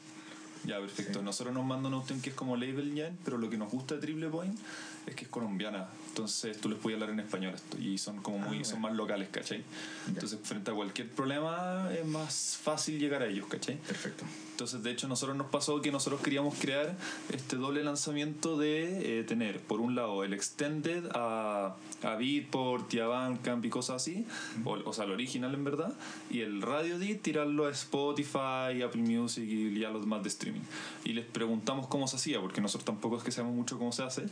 [0.65, 1.19] Ya, perfecto.
[1.19, 1.25] Sí.
[1.25, 3.97] Nosotros nos mandan una opción que es como Label Engine, pero lo que nos gusta
[3.97, 4.59] de Triple Point
[5.07, 5.89] es que es colombiana.
[6.13, 8.65] Entonces tú les puedes hablar en español esto, y son como Ah, muy, bueno.
[8.67, 9.61] son más locales, ¿cachai?
[9.61, 9.65] Ya.
[10.09, 13.77] Entonces frente a cualquier problema es más fácil llegar a ellos, ¿cachai?
[13.79, 14.25] Perfecto.
[14.51, 16.95] Entonces, de hecho, nosotros nos pasó que nosotros queríamos crear
[17.33, 23.01] este doble lanzamiento de eh, tener, por un lado, el Extended a, a Beatport y
[23.01, 24.25] a Bandcamp y cosas así,
[24.65, 25.93] o, o sea, el original en verdad,
[26.31, 30.61] y el Radio Edit tirarlo a Spotify, Apple Music y a los demás de streaming.
[31.05, 34.03] Y les preguntamos cómo se hacía, porque nosotros tampoco es que sabemos mucho cómo se
[34.05, 34.27] hace,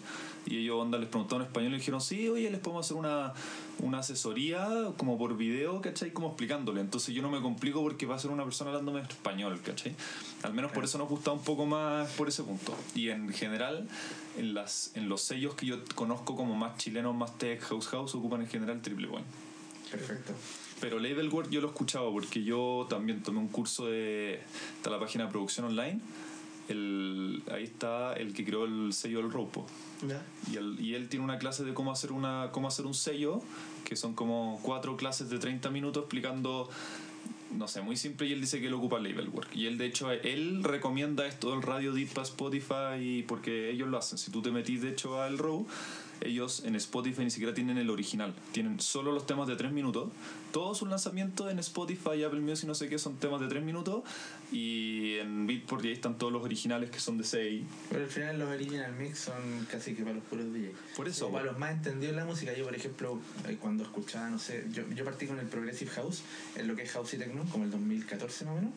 [0.47, 3.33] y ellos, onda, les preguntaron en español y dijeron, sí, oye, les podemos hacer una,
[3.78, 6.12] una asesoría como por video, ¿cachai?
[6.12, 6.80] Como explicándole.
[6.80, 9.94] Entonces yo no me complico porque va a ser una persona hablándome español, ¿cachai?
[10.42, 12.74] Al menos por eso nos gusta un poco más por ese punto.
[12.94, 13.88] Y en general,
[14.37, 18.14] en, las, en los sellos que yo conozco como más chilenos, más tech, house house,
[18.14, 19.26] ocupan en general triple point.
[19.90, 20.33] Perfecto.
[20.80, 24.40] Pero Labelwork yo lo he escuchado porque yo también tomé un curso de,
[24.83, 26.00] de la página de producción online.
[26.70, 29.66] El, ahí está el que creó el sello del Ropo.
[30.50, 33.40] Y él, y él tiene una clase de cómo hacer, una, cómo hacer un sello,
[33.85, 36.68] que son como cuatro clases de 30 minutos explicando,
[37.56, 39.54] no sé, muy simple, y él dice que lo ocupa Labelwork.
[39.54, 43.98] Y él, de hecho, él recomienda esto del Radio Deep para Spotify, porque ellos lo
[43.98, 44.18] hacen.
[44.18, 45.66] Si tú te metís, de hecho, al Row,
[46.20, 50.11] ellos en Spotify ni siquiera tienen el original, tienen solo los temas de 3 minutos.
[50.52, 54.02] Todos sus lanzamientos en Spotify, Apple Music, no sé qué, son temas de 3 minutos.
[54.52, 57.64] Y en Beatport y ahí están todos los originales que son de 6.
[57.90, 60.72] Pero al final los original mix son casi que para los puros DJ.
[60.96, 62.52] Por eso, O para los más entendidos en la música.
[62.56, 66.22] Yo, por ejemplo, eh, cuando escuchaba, no sé, yo, yo partí con el Progressive House,
[66.56, 68.72] en lo que es House y Techno, como el 2014 más o menos.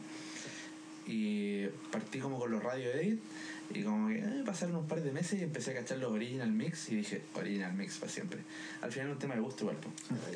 [1.06, 3.20] Y partí como con los Radio Edit.
[3.74, 6.52] Y como que eh, pasaron un par de meses y empecé a cachar los Original
[6.52, 8.40] Mix y dije, Original Mix para siempre.
[8.82, 9.78] Al final es un tema de gusto igual.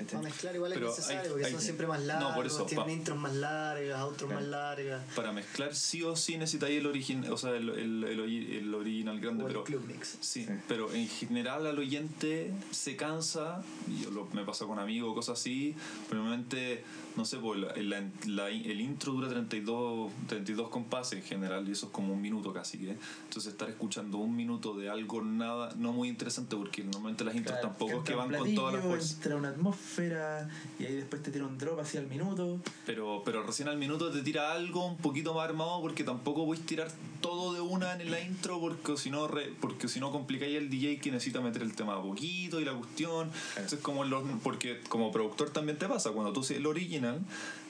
[0.09, 2.45] Para mezclar igual es Pero necesario hay- porque hay- son siempre más no, largos, por
[2.47, 4.41] eso, tienen pa- intros más largas, outros Claro.
[4.41, 5.01] más largas.
[5.15, 8.73] para mezclar sí o sí necesitáis el original, o sea, el, el, el, ori- el
[8.73, 10.17] original grande, O el pero club mix.
[10.21, 10.53] sí, Sí.
[10.67, 15.39] pero en general al oyente se cansa, y yo lo, me pasa con amigos, cosas
[15.39, 15.75] así,
[16.09, 16.83] pero normalmente,
[17.15, 21.73] no sé, pues la, la- la- el intro dura 32, 32 compases en general y
[21.73, 25.73] eso es como un minuto casi que, entonces estar escuchando un minuto de algo nada,
[25.77, 28.71] no muy interesante porque normalmente las intros Claro, tampoco es que van un con toda
[28.71, 29.15] la platillo, fuerza.
[29.15, 30.49] Entra una atmósfera
[30.79, 32.59] y ahí después te tira un drop hacia el minuto.
[32.85, 36.65] Pero, pero recién al minuto te tira algo un poquito más armado porque tampoco puedes
[36.65, 40.69] tirar todo de una en la intro porque si no porque si no complicáis el
[40.69, 43.31] DJ que necesita meter el tema a poquito y la cuestión.
[43.55, 47.19] Entonces como los, porque como productor también te pasa, cuando tú haces el original,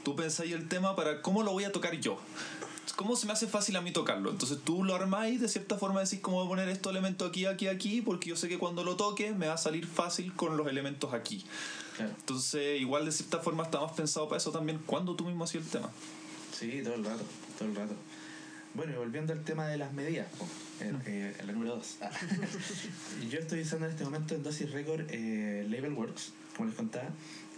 [0.08, 2.17] tú pensáis el tema para cómo lo voy a tocar yo.
[2.96, 4.30] ¿Cómo se me hace fácil a mí tocarlo?
[4.32, 7.46] Entonces tú lo armáis de cierta forma, decís cómo voy a poner estos elementos aquí,
[7.46, 10.56] aquí, aquí, porque yo sé que cuando lo toque me va a salir fácil con
[10.56, 11.43] los elementos aquí.
[11.98, 12.13] Claro.
[12.17, 15.65] Entonces, igual de cierta forma está más pensado para eso también cuando tú mismo hacías
[15.65, 15.89] el tema.
[16.58, 17.26] Sí, todo el rato,
[17.60, 17.93] todo el rato.
[18.76, 20.48] Bueno, y volviendo al tema de las medidas, po,
[20.80, 21.98] eh, eh, la número 2.
[23.30, 27.10] yo estoy usando en este momento en Dosis Record eh, Labelworks, como les contaba,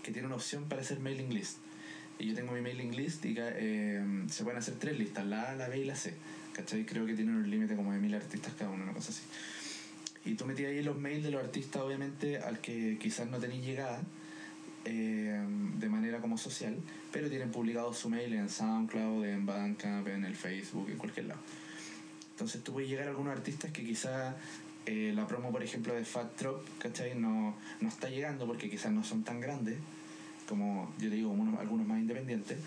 [0.01, 1.57] que tiene una opción para hacer mailing list.
[2.19, 5.55] Y yo tengo mi mailing list y eh, se pueden hacer tres listas, la A,
[5.55, 6.13] la B y la C.
[6.51, 6.85] ¿Cachai?
[6.85, 9.21] Creo que tienen un límite como de mil artistas cada uno, una cosa así.
[10.25, 13.63] Y tú metías ahí los mails de los artistas, obviamente, al que quizás no tenéis
[13.63, 14.01] llegada,
[14.83, 15.41] eh,
[15.77, 16.75] de manera como social,
[17.13, 21.39] pero tienen publicado su mail en SoundCloud, en Bandcamp, en el Facebook, en cualquier lado.
[22.31, 24.35] Entonces tú puedes llegar a algunos artistas que quizás
[24.85, 27.15] eh, la promo, por ejemplo, de Fat Drop, ¿cachai?
[27.15, 29.77] No, no está llegando porque quizás no son tan grandes
[30.49, 32.57] como, yo te digo, unos- algunos más independientes.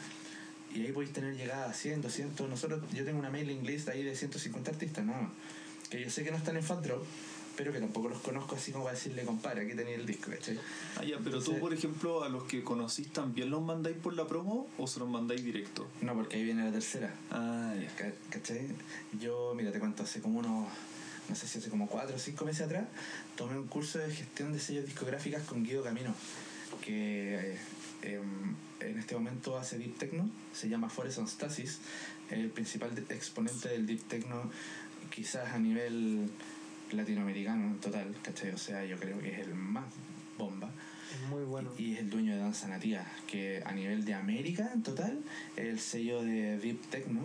[0.74, 2.48] Y ahí podéis tener llegada a 100, 200.
[2.48, 5.30] Nosotros, yo tengo una mailing list ahí de 150 artistas, nada más.
[5.90, 7.04] Que yo sé que no están en Fat Drop,
[7.56, 10.58] pero que tampoco los conozco así como para decirle, compadre, aquí tenéis el disco, ¿cachai?
[10.96, 14.14] Ah, ya, pero tú, Entonces- por ejemplo, a los que conocís también los mandáis por
[14.14, 15.86] la promo o se los mandáis directo.
[16.00, 17.12] No, porque ahí viene la tercera.
[17.30, 17.94] Ah, ya.
[17.94, 18.68] Ca- ¿Cachai?
[19.20, 20.68] Yo, mira, te cuento, hace como unos,
[21.28, 22.86] no sé si hace como cuatro o cinco meses atrás,
[23.36, 26.14] tomé un curso de gestión de sellos discográficas con Guido Camino,
[26.84, 27.58] que eh,
[28.02, 31.80] em, en este momento hace Deep Techno, se llama Forest on Stasis,
[32.30, 34.50] el principal exponente del Deep Techno,
[35.10, 36.28] quizás a nivel
[36.92, 38.50] latinoamericano en total, ¿cachai?
[38.50, 39.84] O sea, yo creo que es el más
[40.36, 40.70] bomba.
[41.12, 41.70] Es muy bueno.
[41.78, 45.22] Y, y es el dueño de Danza Nativa, que a nivel de América en total
[45.56, 47.22] el sello de Deep Techno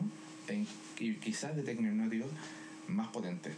[0.47, 0.67] en-
[0.99, 2.27] y quizás de Techno hipnótico
[2.87, 3.51] más potente.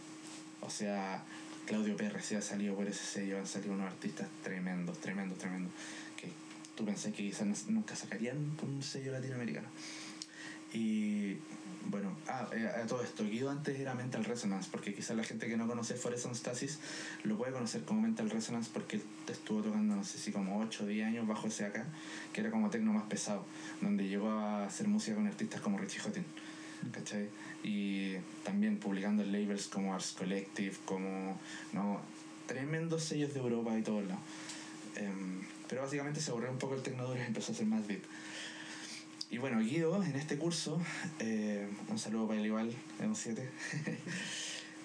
[0.62, 1.22] O sea,
[1.70, 5.72] Claudio PRC ha salido por ese sello, han salido unos artistas tremendos, tremendos, tremendos,
[6.16, 6.26] que
[6.74, 9.68] tú pensás que quizás nunca sacarían un sello latinoamericano.
[10.72, 11.36] Y
[11.86, 15.46] bueno, ah, eh, a todo esto, Guido antes era Mental Resonance, porque quizás la gente
[15.46, 16.80] que no conoce Forest Stasis
[17.22, 20.86] lo puede conocer como Mental Resonance porque estuvo tocando, no sé si como 8 o
[20.88, 21.86] 10 años bajo ese acá,
[22.32, 23.46] que era como tecno más pesado,
[23.80, 26.24] donde llegó a hacer música con artistas como Richie Houghton,
[26.92, 27.28] ¿cachai?
[27.62, 31.38] Y también publicando en labels como Ars Collective, como,
[31.72, 32.00] no,
[32.46, 34.22] tremendos sellos de Europa y todos lados.
[34.96, 38.02] Em, pero básicamente se aburrió un poco el tecno y empezó a ser más deep.
[39.30, 40.80] Y bueno, Guido, en este curso,
[41.20, 43.48] eh, un saludo para él igual, un 7,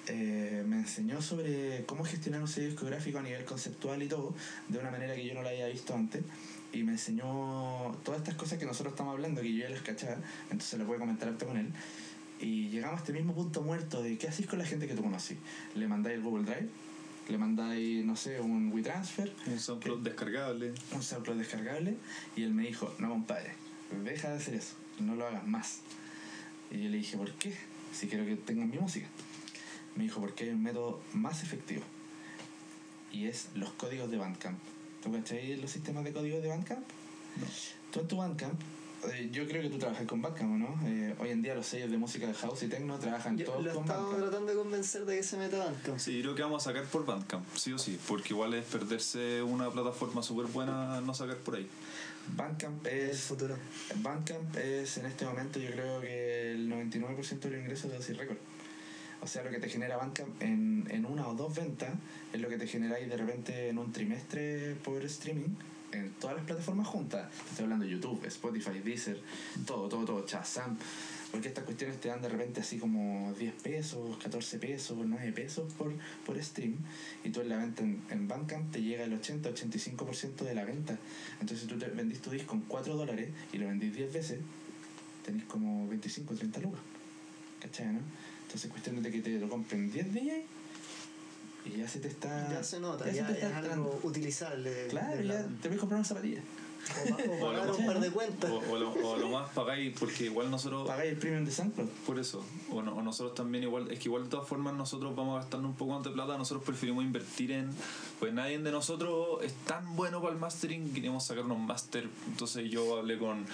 [0.07, 4.35] eh, me enseñó sobre cómo gestionar un sello discográfico a nivel conceptual y todo,
[4.69, 6.21] de una manera que yo no la había visto antes.
[6.75, 10.17] Y me enseñó todas estas cosas que nosotros estamos hablando, que yo ya las cachaba,
[10.51, 11.71] entonces lo voy a comentar harto con él.
[12.41, 15.01] Y llegamos a este mismo punto muerto de qué hacéis con la gente que tú
[15.01, 15.37] conocí.
[15.73, 16.67] Le mandáis el Google Drive,
[17.29, 20.73] le mandáis, no sé, un WeTransfer, Un SoundCloud descargable.
[20.91, 21.95] un SoundCloud descargable
[22.35, 23.53] y él me dijo, no compadre,
[24.03, 25.79] deja de hacer eso, no lo hagas más.
[26.71, 27.55] Y yo le dije, ¿por qué?
[27.93, 29.07] Si quiero que tengan mi música.
[29.95, 31.83] Me dijo, porque hay un método más efectivo
[33.13, 34.59] y es los códigos de Bandcamp.
[35.05, 36.79] ¿Tú cachai los sistemas de códigos de Bandcamp?
[37.37, 37.45] No.
[37.91, 38.59] Tú en tu Bandcamp,
[39.13, 40.79] eh, yo creo que tú trabajas con Bandcamp, ¿o ¿no?
[40.87, 43.63] Eh, hoy en día los sellos de música de house y techno trabajan Yo todos
[43.65, 44.23] lo con estaba Bandcamp.
[44.23, 45.99] tratando de convencer de que se meta Bandcamp.
[45.99, 49.43] Sí, creo que vamos a sacar por Bandcamp, sí o sí, porque igual es perderse
[49.43, 51.69] una plataforma súper buena no sacar por ahí.
[52.35, 53.55] Bandcamp El es futuro.
[53.97, 58.37] Bandcamp es en este momento yo creo que el 99% de los ingresos de Record.
[59.25, 61.89] O sea, lo que te genera Bandcamp en, en una o dos ventas
[62.31, 65.49] es lo que te generáis de repente en un trimestre por streaming
[65.93, 67.31] en todas las plataformas juntas.
[67.31, 69.19] Te Estoy hablando de YouTube, Spotify, Deezer,
[69.65, 70.77] todo, todo, todo, Shazam.
[71.31, 75.73] Porque estas cuestiones te dan de repente así como 10 pesos, 14 pesos, 9 pesos
[75.73, 75.91] por,
[76.23, 76.75] por stream.
[77.23, 80.99] Y tú en la venta en, en Bandcamp te llega el 80-85% de la venta.
[81.41, 84.39] Entonces si tú te vendís tu disco en 4 dólares y lo vendís 10 veces,
[85.25, 86.81] tenés como 25 30 lucas.
[87.59, 88.01] ¿Cachai, no?
[88.45, 90.39] Entonces cuestión de que te lo compren 10 días
[91.65, 92.49] y ya se te está...
[92.49, 94.87] Ya se nota, ya te ya está es algo utilizable.
[94.87, 96.41] Claro, ya te puedes comprar una zapatilla.
[96.85, 98.51] O, pa- o O pagar lo- un par de cuentas.
[98.51, 101.87] O, o lo, o lo más pagáis, porque igual nosotros, Pagáis el premium de SoundCloud.
[102.05, 105.15] por eso, o, no- o nosotros también igual, es que igual de todas formas nosotros
[105.15, 107.69] vamos a gastarnos un poco más de plata, nosotros preferimos invertir en,
[108.19, 112.69] pues nadie de nosotros es tan bueno para el mastering, queremos sacar unos master, entonces
[112.69, 113.45] yo hablé con,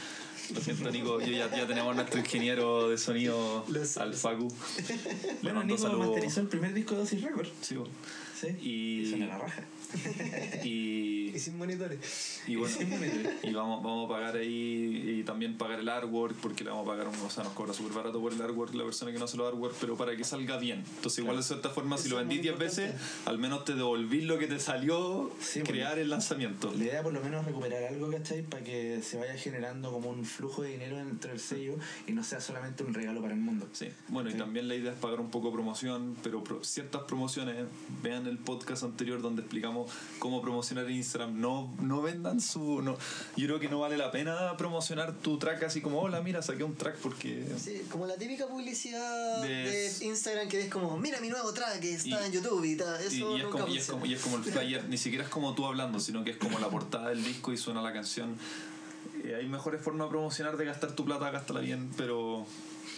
[0.53, 4.13] lo siento Nico, yo ya, ya tenemos nuestro ingeniero de sonido, Lo sé, al.
[4.13, 6.07] Facu, le Bueno, mando Nico saludos.
[6.07, 7.47] masterizó el primer disco de Dosis Record.
[7.61, 7.93] Sí, bueno.
[8.39, 8.47] Sí.
[8.61, 9.63] Y- suena la raja.
[10.63, 12.41] y, Y sin monitores.
[12.47, 12.75] y bueno,
[13.43, 16.91] y vamos, vamos a pagar ahí y también pagar el artwork, porque le vamos a
[16.91, 19.25] pagar, un, o sea, nos cobra súper barato por el artwork la persona que no
[19.25, 20.83] hace los artwork, pero para que salga bien.
[20.97, 22.93] Entonces, igual de cierta forma, si lo vendí 10 veces,
[23.25, 26.71] al menos te devolví lo que te salió Sí, crear el lanzamiento.
[26.77, 28.41] La idea por lo menos es recuperar algo, ¿cachai?
[28.43, 31.75] Para que se vaya generando como un flujo de dinero entre el sello
[32.07, 33.67] y no sea solamente un regalo para el mundo.
[33.73, 37.03] Sí, bueno, y también la idea es pagar un poco de promoción, pero pro- ciertas
[37.03, 37.55] promociones,
[38.03, 39.80] vean el podcast anterior donde explicamos
[40.19, 42.81] cómo promocionar en Instagram, no, no vendan su...
[42.81, 42.97] No,
[43.35, 46.63] yo creo que no vale la pena promocionar tu track así como, hola, mira, saqué
[46.63, 47.45] un track porque...
[47.57, 51.79] Sí, como la típica publicidad De- de, Instagram que es como, mira mi nuevo track
[51.79, 53.01] que está Y- en YouTube y tal.
[53.01, 54.97] Eso Y, y es nunca como, y, es como, y es como el flyer, ni
[54.97, 57.81] siquiera es como tú hablando, sino que es como la portada del disco y suena
[57.81, 58.37] la canción.
[59.23, 62.45] Eh, hay mejores formas de promocionar, de gastar tu plata, gástala bien, pero,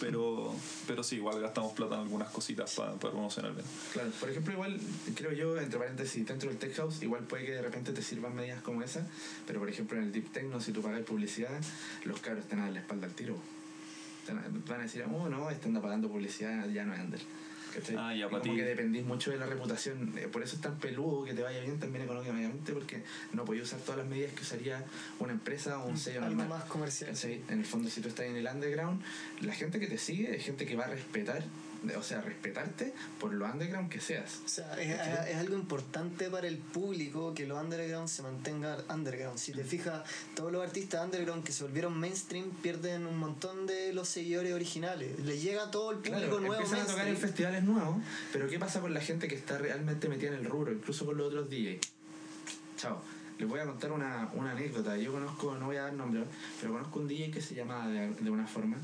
[0.00, 0.54] pero,
[0.86, 3.66] pero sí, igual gastamos plata en algunas cositas para promocionar bien.
[3.92, 4.80] Claro, por ejemplo, igual,
[5.14, 8.34] creo yo, entre paréntesis, dentro del tech house, igual puede que de repente te sirvan
[8.34, 9.06] medidas como esa,
[9.46, 11.60] pero por ejemplo en el deep techno, si tú pagas publicidad,
[12.04, 13.36] los cabros te dan la espalda al tiro.
[14.68, 17.20] Van a decir, oh no, anda pagando publicidad, ya no es under.
[17.74, 17.96] ¿Cachai?
[17.98, 18.54] Ah, ya, Y como ti.
[18.56, 21.60] que dependís mucho de la reputación, eh, por eso es tan peludo que te vaya
[21.60, 23.02] bien también económicamente, porque
[23.32, 24.84] no podías usar todas las medidas que usaría
[25.18, 26.58] una empresa o un sello Algo normal.
[26.60, 27.10] más comercial.
[27.10, 27.42] ¿Cachai?
[27.48, 29.02] En el fondo, si tú estás en el underground,
[29.40, 31.44] la gente que te sigue es gente que va a respetar,
[31.96, 34.40] o sea, respetarte por lo underground que seas.
[34.44, 34.90] O sea, es,
[35.30, 39.38] es algo importante para el público que los underground se mantengan underground.
[39.38, 40.02] Si te fijas,
[40.34, 45.18] todos los artistas underground que se volvieron mainstream pierden un montón de los seguidores originales.
[45.20, 47.30] Le llega todo el público Claro, nuevo empiezan a tocar en mainstream.
[47.30, 47.96] festivales nuevos,
[48.32, 51.16] pero ¿qué pasa con la gente que está realmente metida en el rubro, incluso con
[51.16, 51.80] los otros DJs?
[52.76, 53.00] Chao.
[53.38, 54.96] Les voy a contar una, una anécdota.
[54.96, 56.22] Yo conozco, no voy a dar nombre,
[56.60, 58.76] pero conozco un DJ que se llama de, de una forma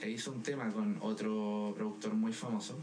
[0.00, 2.78] e hizo un tema con otro productor muy famoso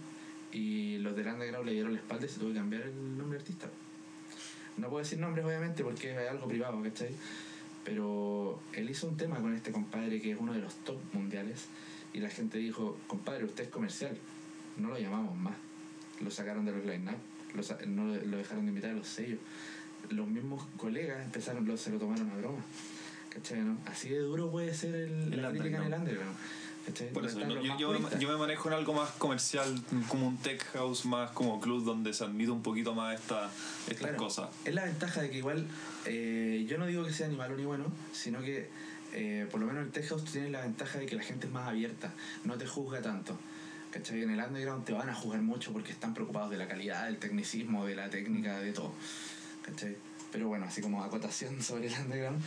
[0.51, 3.37] y los del underground le dieron la espalda y se tuvo que cambiar el nombre
[3.37, 3.69] de artista.
[4.77, 7.15] No puedo decir nombres obviamente porque es algo privado, ¿cachai?
[7.83, 11.65] Pero él hizo un tema con este compadre que es uno de los top mundiales
[12.13, 14.17] y la gente dijo, compadre, usted es comercial,
[14.77, 15.55] no lo llamamos más.
[16.21, 17.17] Lo sacaron de los line-up,
[17.53, 19.39] lo, no dejaron de invitar a los sellos.
[20.09, 22.63] Los mismos colegas empezaron, lo, se lo tomaron a broma.
[23.29, 23.59] ¿Cachai?
[23.59, 23.77] no?
[23.85, 26.37] Así de duro puede ser el, El la crítica en el underground.
[27.13, 30.37] Por eso, no, yo, yo me, yo me manejo en algo más comercial, como un
[30.37, 33.49] tech house, más como club donde se admite un poquito más esta,
[33.87, 34.49] estas Claro, cosas.
[34.65, 35.65] Es la ventaja de que igual,
[36.05, 38.69] eh, yo no digo que sea ni malo ni bueno, sino que
[39.13, 41.53] eh, por lo menos el tech house tiene la ventaja de que la gente es
[41.53, 42.13] más abierta,
[42.43, 43.37] no te juzga tanto.
[43.91, 44.21] ¿Cachai?
[44.23, 47.17] En el underground te van a juzgar mucho porque están preocupados de la calidad, del
[47.17, 48.91] tecnicismo, de la técnica, de todo.
[49.63, 49.95] ¿Cachai?
[50.33, 52.41] Pero bueno, así como acotación sobre el underground,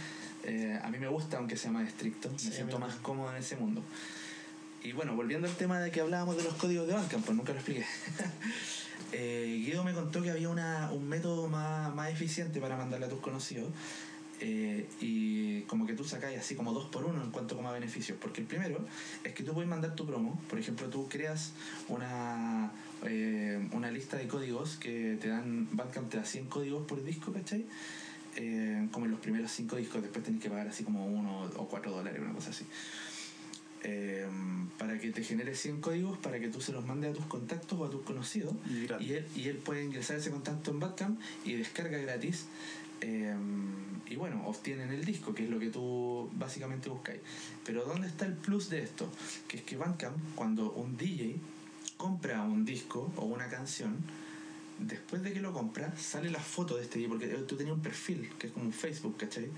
[0.45, 3.31] eh, a mí me gusta aunque sea más estricto, me Sí, a siento más cómodo
[3.33, 3.83] en ese mundo.
[4.83, 7.53] Y bueno, volviendo al tema de que hablábamos de los códigos de Bandcamp, pues nunca
[7.53, 7.85] lo expliqué.
[9.13, 13.09] eh, Guido me contó que había una, un método más, más eficiente para mandarle a
[13.09, 13.69] tus conocidos.
[14.41, 17.73] eh, y como que tú sacáis así como dos por uno en cuanto como a
[17.73, 18.17] beneficios.
[18.21, 18.87] Porque el primero
[19.25, 20.41] es que tú puedes mandar tu promo.
[20.49, 21.53] Por ejemplo, tú creas
[21.89, 22.71] una,
[23.05, 27.33] eh, una lista de códigos que te dan, Bandcamp te da 100 códigos por disco,
[27.33, 27.67] ¿cachai?
[28.37, 31.67] Eh, como en los primeros 5 discos, después tenés que pagar así como uno o
[31.67, 32.65] 4 dólares, una cosa así
[33.85, 34.27] eh,
[34.79, 37.79] para que te genere 100 códigos para que tú se los mandes a tus contactos
[37.79, 38.55] o a tus conocidos
[39.01, 42.47] Y él, y él puede ingresar ese contacto en Bandcamp y descarga gratis
[43.01, 43.37] eh,
[44.07, 47.21] y bueno, obtienen el disco que es lo que tú básicamente buscáis
[47.65, 49.09] pero ¿dónde está el plus de esto?
[49.47, 51.37] que es que Bandcamp cuando un DJ
[51.97, 53.97] compra un disco o una canción
[54.79, 57.83] después de que lo compra sale la foto de este DJ porque tú tenías un
[57.83, 59.51] perfil que es como un Facebook, ¿cachai?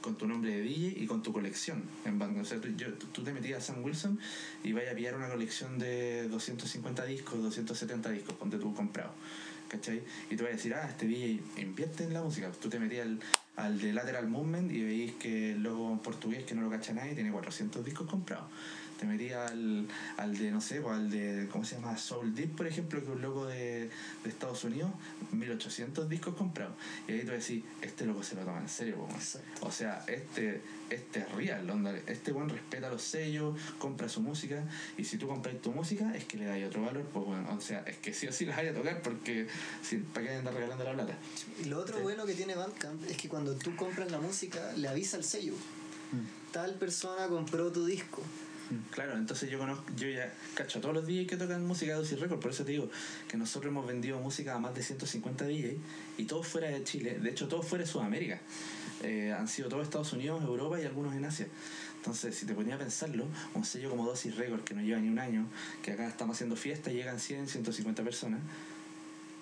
[0.00, 2.44] Con tu nombre de DJ y con tu colección en Bandcamp.
[2.44, 4.18] O sea, tú, yo- tú te metías a Sam Wilson
[4.64, 9.12] y vayas a pillar una colección de 250 discos, 270 discos, ponte tú comprado.
[9.68, 10.02] ¿Cachai?
[10.30, 12.50] Y tú vas a decir, ah, este DJ invierte en la música.
[12.60, 13.20] Tú te metías al,
[13.56, 16.92] al de Lateral Movement y veis que el logo en portugués que no lo cacha
[16.92, 18.46] nadie tiene 400 discos comprados.
[19.00, 19.88] Te metías al,
[20.18, 21.96] al de, no sé, pues, al de, ¿cómo se llama?
[21.96, 23.88] Soul Deep, por ejemplo, que es un logo de,
[24.22, 24.90] de Estados Unidos,
[25.32, 26.74] 1800 discos comprados.
[27.08, 28.96] Y ahí tú decís, este loco se lo toma en serio.
[29.62, 31.96] O sea, este, este es real, onda.
[32.06, 34.62] Este buen respeta los sellos, compra su música,
[34.98, 37.60] y si tú compras tu música, es que le das otro valor, pues bueno, o
[37.62, 39.46] sea, es que sí o sí las hay a tocar porque
[39.82, 41.18] si, ¿para qué andar regalando la plata?
[41.64, 42.02] Y lo otro Sí.
[42.02, 45.54] bueno que tiene Bandcamp es que cuando tú compras la música, le avisa al sello.
[46.52, 48.20] Tal persona compró tu disco.
[48.90, 52.16] Claro, entonces yo conozco, yo ya cacho todos los DJs que tocan música de Dulce
[52.16, 52.88] Record, por eso te digo
[53.26, 55.74] que nosotros hemos vendido música a más de 150 DJs
[56.18, 58.40] y todos fuera de Chile, de hecho todos fuera de Sudamérica.
[59.02, 61.48] Eh, han sido todos Estados Unidos, Europa y algunos en Asia.
[61.96, 65.08] Entonces, si te ponía a pensarlo, un sello como Dosis Record, que no lleva ni
[65.08, 65.46] un año,
[65.82, 68.40] que acá estamos haciendo fiesta, llegan 100, 150 personas,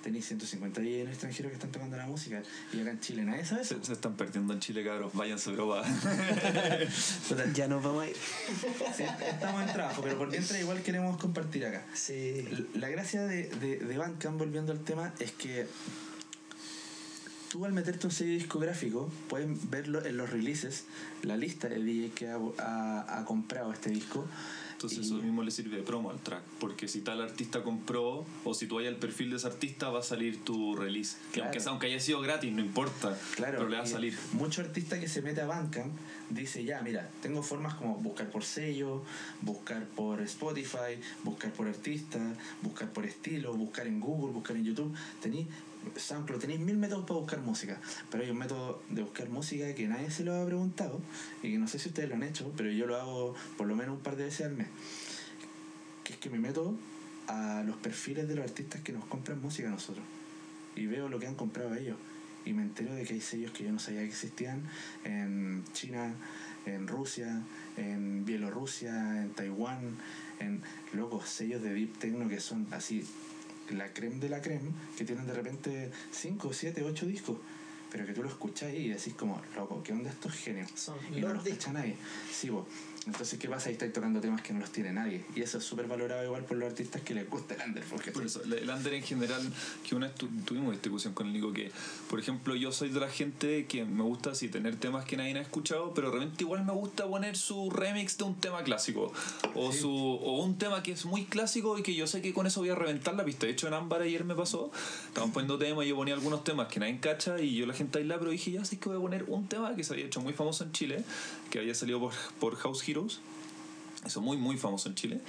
[0.03, 2.43] tenéis 150 días en el extranjero que están tocando la música
[2.73, 3.77] y acá en Chile nadie sabe eso.
[3.79, 5.13] Se, se están perdiendo en Chile, cabros.
[5.15, 5.83] Váyanse, broba.
[7.29, 8.17] Puta, Ya nos vamos a ir.
[8.97, 11.85] sí, estamos en trabajo, pero por dentro igual queremos compartir acá.
[11.95, 12.47] Sí.
[12.75, 15.67] La gracia de, de, de Bandcamp, volviendo al tema, es que
[17.51, 20.85] tú al meterte un sello discográfico puedes verlo en los releases,
[21.23, 24.27] la lista de DJ que ha, ha- ha comprado este disco.
[24.79, 28.25] Entonces Y- eso mismo le sirve de promo al track, porque si tal artista compró
[28.45, 31.17] o si tú vayas al perfil de ese artista va a salir tu release.
[31.33, 34.17] Que aunque, aunque haya sido gratis, no importa, Claro, pero le va a salir.
[34.35, 35.93] Mucho artista que se mete a Bandcamp
[36.31, 39.03] dice, ya, mira, tengo formas como buscar por sello,
[39.43, 42.21] buscar por Spotify, buscar por artista,
[42.63, 44.95] buscar por estilo, buscar en Google, buscar en YouTube.
[45.21, 45.49] Tenéis
[45.97, 47.81] SoundCloud, tenéis mil métodos para buscar música,
[48.11, 51.01] pero hay un método de buscar música que nadie se lo ha preguntado
[51.43, 53.77] y que no sé si ustedes lo han hecho, pero yo lo hago por lo
[53.77, 54.69] menos un par de veces al mes.
[56.05, 56.75] Que es que me meto
[57.27, 60.05] a los perfiles de los artistas que nos compran música a nosotros
[60.75, 61.97] y veo lo que han comprado ellos
[62.45, 64.63] y me entero de que hay sellos que yo no sabía que existían
[65.05, 66.15] en China,
[66.65, 67.43] en Rusia,
[67.77, 69.97] en Bielorrusia, en Taiwán,
[70.41, 70.63] en
[70.95, 73.05] locos sellos de deep techno que son así
[73.75, 77.37] la creme de la creme, que tienen de repente 5, 7, 8 discos,
[77.91, 80.71] pero que tú lo escuchás y decís como, loco, ¿qué onda estos genios?
[80.75, 81.97] Son y no los cacha nadie.
[82.31, 82.67] Sí, vos.
[83.07, 83.69] Entonces, ¿qué pasa?
[83.69, 85.25] Ahí estáis tocando temas que no los tiene nadie.
[85.35, 87.83] Y eso es súper valorado igual por los artistas que les gusta el under.
[87.85, 89.41] Porque Por eso, el under en general,
[89.87, 91.71] que una vez tu- tuvimos discusión con el Nico, que
[92.11, 95.37] por ejemplo yo soy de la gente que me gusta así tener temas que nadie
[95.39, 99.13] ha escuchado, pero de repente igual me gusta poner su remix de un tema clásico,
[99.55, 102.47] o, su, o un tema que es muy clásico y que yo sé que con
[102.47, 103.47] eso voy a reventar la pista.
[103.47, 104.71] De hecho en Ámbar ayer me pasó,
[105.07, 107.99] estaban poniendo temas y yo ponía algunos temas que nadie cacha y yo la gente
[108.01, 110.21] bailaba, pero dije ya sé que voy a poner un tema que se había hecho
[110.21, 111.05] muy famoso en Chile,
[111.51, 113.21] que había salido por, por House Heroes
[114.05, 115.21] eso muy muy famoso en Chile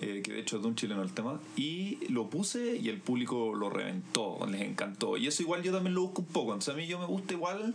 [0.00, 2.98] eh, que de hecho es de un chileno el tema y lo puse y el
[2.98, 5.16] público lo reventó les encantó.
[5.16, 7.34] Y eso igual yo también lo busco un poco entonces a mí yo me gusta
[7.34, 7.74] igual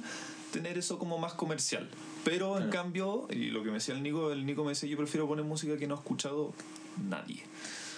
[0.52, 1.90] tener eso como más comercial.
[2.24, 4.98] Pero en cambio y lo que me decía el Nico el Nico me decía yo
[4.98, 6.54] prefiero poner música que no ha escuchado
[7.10, 7.44] nadie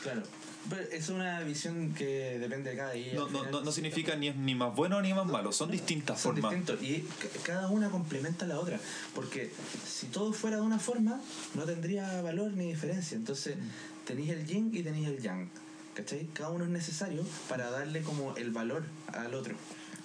[0.03, 0.23] Claro.
[0.69, 3.13] Pero es una visión que depende de cada día.
[3.13, 6.19] no, no, no, no significa ni, es ni más bueno ni más malo son distintas
[6.19, 8.79] son formas distintos y ca- cada una complementa a la otra.
[9.15, 9.49] Porque
[9.87, 11.21] si todo fuera de una forma,
[11.55, 13.15] no tendría valor ni diferencia.
[13.15, 13.55] Entonces,
[14.05, 15.49] tenéis el yin y tenéis el yang.
[15.93, 16.27] ¿Cachai?
[16.33, 19.55] Cada uno es necesario para darle como el valor al otro.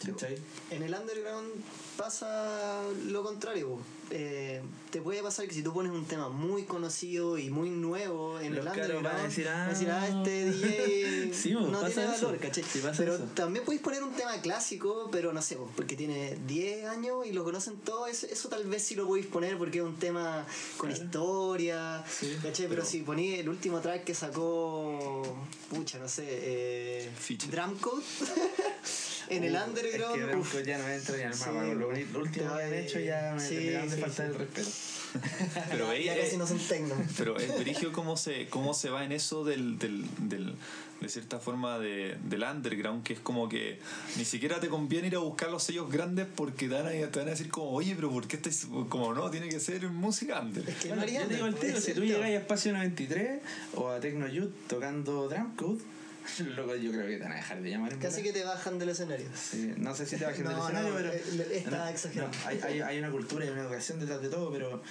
[0.06, 0.36] ¿Cachai?
[0.70, 1.50] En el underground
[1.96, 3.78] pasa lo contrario.
[4.14, 8.38] Eh, te puede pasar que si tú pones un tema muy conocido y muy nuevo
[8.40, 10.06] en Los el underground, van a decir, van "Ah".
[10.22, 12.62] este DJ Sí, no pasa tiene valor, ¿cachai?
[12.64, 13.24] Sí, pero eso.
[13.34, 17.32] también podéis poner un tema clásico, pero no sé, po, porque tiene 10 años y
[17.32, 20.44] lo conocen todos, eso, eso tal vez sí lo podéis poner porque es un tema
[20.76, 21.04] con Claro.
[21.04, 22.66] historia, Sí, ¿cachai?
[22.66, 25.22] Pero, pero- si poní el último track que sacó,
[25.70, 27.50] pucha, no sé, eh, Feature.
[27.56, 28.02] Drum Code
[29.28, 31.52] en el Uh, underground, Es que ya no entra ni al mapa.
[31.82, 34.32] Lo, lo último que han hecho ya me sí, terminaron de sí, faltar sí.
[34.32, 34.70] el respeto.
[35.70, 36.94] pero ahí, ya eh, casi no son tecno.
[37.18, 40.54] Pero es verigio cómo se, cómo se va en eso del, del, del-
[41.00, 43.80] de cierta forma de, del underground, que es como que
[44.16, 47.18] ni siquiera te conviene ir a buscar los sellos grandes porque te van a, te
[47.18, 49.28] van a decir como, oye, pero ¿por qué estáis como no?
[49.28, 50.68] Tiene que ser música under.
[50.68, 52.72] Es que Bueno, no haría yo te digo el es si tú llegas a Espacio
[52.72, 53.40] 93
[53.74, 55.80] o a Tecno Youth tocando Drum Code,
[56.56, 57.98] loco, yo creo que te van a dejar de llamar.
[57.98, 59.26] Casi que te bajan del escenario.
[59.34, 61.12] Sí, no sé si te bajen del No, escenario, no, pero.
[61.52, 62.30] está exagerado.
[62.46, 64.82] hay, hay, hay una cultura y una educación detrás de todo, pero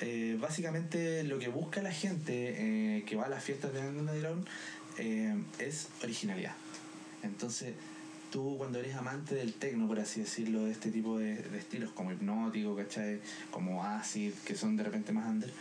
[0.00, 4.46] eh, básicamente lo que busca la gente eh, que va a las fiestas de Underground
[4.98, 6.54] eh, es originalidad.
[7.22, 7.74] Entonces,
[8.30, 11.90] tú cuando eres amante del techno, por así decirlo, de este tipo de, de estilos
[11.92, 13.20] como hipnótico, ¿cachai?
[13.50, 15.52] Como acid, que son de repente más under,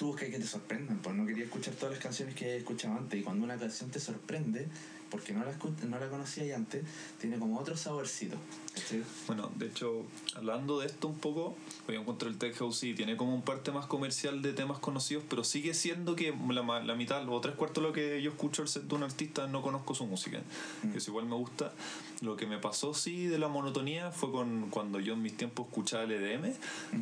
[0.00, 2.96] tú buscas que te sorprendan, pues no quería escuchar todas las canciones que había escuchado
[2.96, 4.66] antes y cuando una canción te sorprende,
[5.10, 5.52] porque no la,
[5.88, 6.84] no la conocía antes,
[7.20, 8.36] tiene como otro saborcito.
[8.74, 9.02] ¿cachai?
[9.26, 10.04] Bueno, de hecho,
[10.36, 11.56] hablando de esto un poco,
[11.88, 15.24] hoy encuentro el Tech House y tiene como un parte más comercial de temas conocidos,
[15.28, 18.64] pero sigue siendo que la, la mitad o tres cuartos de lo que yo escucho
[18.64, 20.40] de un artista no conozco su música.
[20.82, 20.96] Mm.
[20.96, 21.72] Eso igual me gusta.
[22.20, 25.66] Lo que me pasó sí de la monotonía fue con cuando yo en mis tiempos
[25.66, 26.52] escuchaba el EDM.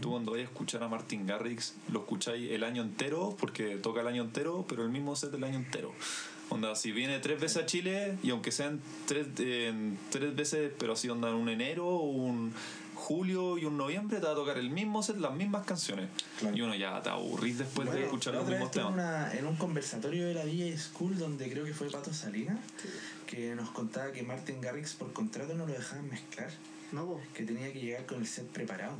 [0.00, 4.00] Tú cuando vayas a escuchar a Martin Garrix lo escucháis el año entero, porque toca
[4.00, 5.92] el año entero, pero el mismo set el año entero.
[6.50, 9.72] Onda, si viene tres veces a Chile, y aunque sean tres, eh,
[10.10, 12.54] tres veces, pero así onda un enero, un
[12.94, 16.08] julio y un noviembre, te va a tocar el mismo set, las mismas canciones.
[16.38, 16.56] Claro.
[16.56, 18.92] Y uno ya te aburrís después de Bueno, escuchar la los mismos temas.
[18.94, 22.58] una- en un conversatorio de la DJ School donde creo que fue Pato Salinas
[23.26, 26.50] que nos contaba que Martin Garrix por contrato no lo dejaban mezclar,
[26.92, 28.94] No, que tenía que llegar con el set preparado.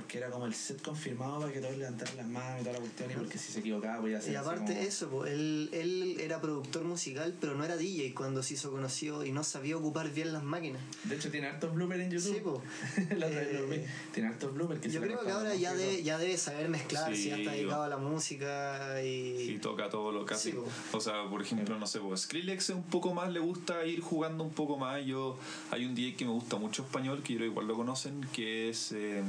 [0.00, 2.80] Porque era como el set confirmado para que todos levantaran las manos y toda la
[2.80, 6.16] cuestión y porque si se equivocaba podía ser Y aparte como- eso, po, él, él
[6.20, 10.10] era productor musical, pero no era DJ cuando se hizo conocido y no sabía ocupar
[10.10, 10.80] bien las máquinas.
[11.04, 12.60] De hecho tiene hartos bloopers en YouTube.
[12.94, 13.02] Sí.
[13.26, 16.02] Eh, Tiene hartos bloopers que Yo creo que ahora ya debe, todo.
[16.04, 19.50] ya debe saber mezclar, si ya está dedicado a la música y...
[19.52, 20.52] Y toca todo lo casi.
[20.52, 20.58] Sí,
[20.92, 24.00] o sea, por ejemplo, no sé, pues Skrillex es un poco más, le gusta ir
[24.00, 25.04] jugando un poco más.
[25.04, 25.38] Yo
[25.70, 28.26] Hay un DJ que me gusta mucho español, que yo creo que igual lo conocen,
[28.32, 28.92] que es.
[28.92, 29.22] eh,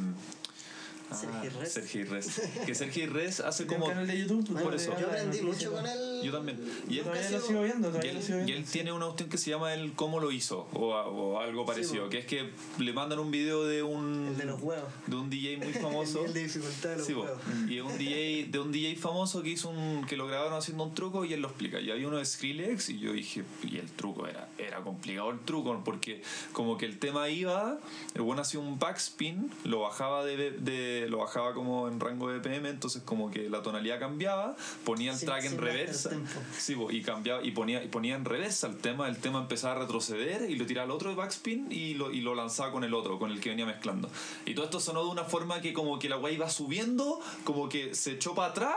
[1.15, 1.71] Sergi Res.
[1.71, 2.41] Sergi Res.
[2.65, 3.85] Que Sergi Res hace como.
[3.85, 4.61] un canal de YouTube.
[4.61, 4.95] Por eso.
[4.99, 6.16] Yo aprendí mucho con él.
[6.23, 6.59] Yo también.
[6.89, 8.53] Y él, Todavía lo sigo viendo, y él, lo sigo y viendo.
[8.65, 12.09] él tiene una cuestión que se llama el cómo lo hizo o, o algo parecido,
[12.09, 12.49] que es que
[12.79, 14.89] le mandan un video de un El de los huevos.
[15.05, 16.25] de un DJ muy famoso.
[16.25, 17.39] El de dificultad de los Sí, huevos.
[17.69, 20.93] y un DJ de un DJ famoso que hizo un que lo grabaron haciendo un
[20.93, 23.89] truco y él lo explica y había uno de Skrillex y yo dije y el
[23.91, 26.21] truco era era complicado el truco porque
[26.53, 27.77] como que el tema iba
[28.15, 32.39] el bueno hacía un backspin lo bajaba de, de- lo bajaba como en rango de
[32.39, 34.55] BPM entonces como que la tonalidad cambiaba
[34.85, 35.67] ponía el track en bajar
[36.15, 39.75] reversa sí, y cambiaba y ponía y ponía en reversa el tema el tema empezaba
[39.75, 42.83] a retroceder y lo tiraba al otro de backspin y lo, y lo lanzaba con
[42.83, 44.09] el otro con el que venía mezclando
[44.45, 47.69] y todo esto sonó de una forma que como que la guay iba subiendo como
[47.69, 48.75] que se echó para atrás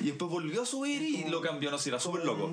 [0.00, 2.52] y después volvió a subir y lo cambió no sé era súper loco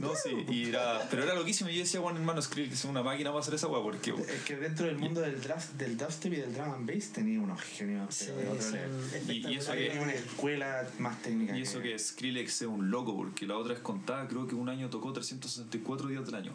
[0.00, 3.02] no sí y era pero era loquísimo y yo decía bueno hermano Skrillex es una
[3.02, 6.32] máquina para hacer esa guay porque Es que dentro del mundo del, draft, del dubstep
[6.32, 9.36] y del drum and bass tenía unos genios Sí, pero de otro son level.
[9.36, 9.72] Y- y eso.
[9.72, 11.56] Tenía una escuela más técnica.
[11.56, 14.68] y eso que Skrillex es un loco porque la otra es contada creo que un
[14.70, 16.52] año tocó 364 días del año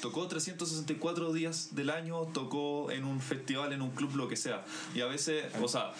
[0.00, 4.62] tocó 364 días del año, tocó en un festival, en un club, lo que sea.
[4.94, 5.94] Y a veces, o sea,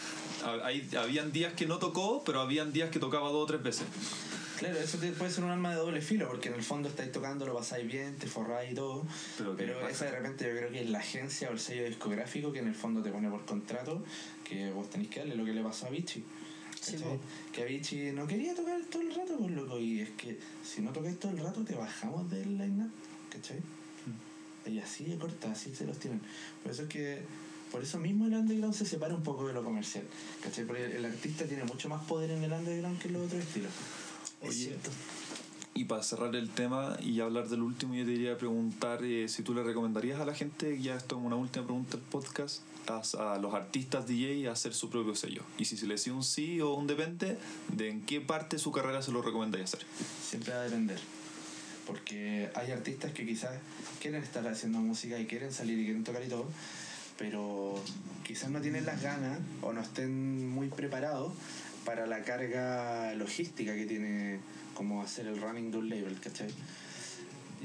[0.62, 3.86] hay, habían días que no tocó, pero habían días que tocaba dos o tres veces.
[4.58, 7.12] Claro, eso te- puede ser un arma de doble filo, porque en el fondo estáis
[7.12, 9.06] tocando, lo pasáis bien, te forráis y todo.
[9.38, 12.52] Pero Pero, esa de repente yo creo que es la agencia o el sello discográfico
[12.52, 14.04] que en el fondo te pone por contrato
[14.44, 16.22] que vos tenéis que darle lo que le pasó a Vichy.
[16.84, 16.96] Sí,
[17.52, 19.78] que a Vichy no quería tocar todo el rato, pues loco.
[19.78, 22.90] Y es que si no tocáis todo el rato, te bajamos del line-up,
[23.30, 23.60] ¿cachai?
[24.66, 26.20] Y así de corta, así se los tienen.
[26.62, 27.22] Por eso es que,
[27.70, 30.04] por eso mismo el underground se separa un poco de lo comercial,
[30.42, 30.64] ¿cachai?
[30.64, 33.42] Porque el, el artista tiene mucho más poder en el underground que en los otros
[33.42, 33.72] estilos.
[34.42, 34.90] Es Oye, cierto.
[35.76, 39.42] Y para cerrar el tema y hablar del último, yo te quería preguntar eh, si
[39.42, 43.34] tú le recomendarías a la gente, ya esto es una última pregunta del podcast, a,
[43.34, 45.42] a los artistas DJ a hacer su propio sello.
[45.58, 47.38] Y si se les decía un sí o un depende,
[47.72, 49.80] ¿de en qué parte de su carrera se lo recomendaría hacer?
[50.22, 50.98] Siempre va a depender.
[51.86, 53.52] Porque hay artistas que quizás
[54.00, 56.46] quieren estar haciendo música y quieren salir y quieren tocar y todo,
[57.18, 57.74] pero
[58.24, 61.32] quizás no tienen las ganas o no estén muy preparados
[61.84, 64.40] para la carga logística que tiene
[64.74, 66.48] como hacer el running de un label, ¿cachai?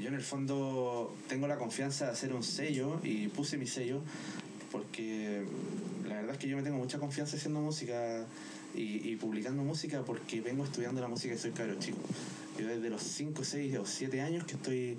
[0.00, 4.00] Yo en el fondo tengo la confianza de hacer un sello y puse mi sello
[4.70, 5.44] porque
[6.08, 8.26] la verdad es que yo me tengo mucha confianza haciendo música
[8.74, 11.98] y, y publicando música porque vengo estudiando la música y soy cabro chico.
[12.58, 14.98] Yo desde los 5, 6 o 7 años que estoy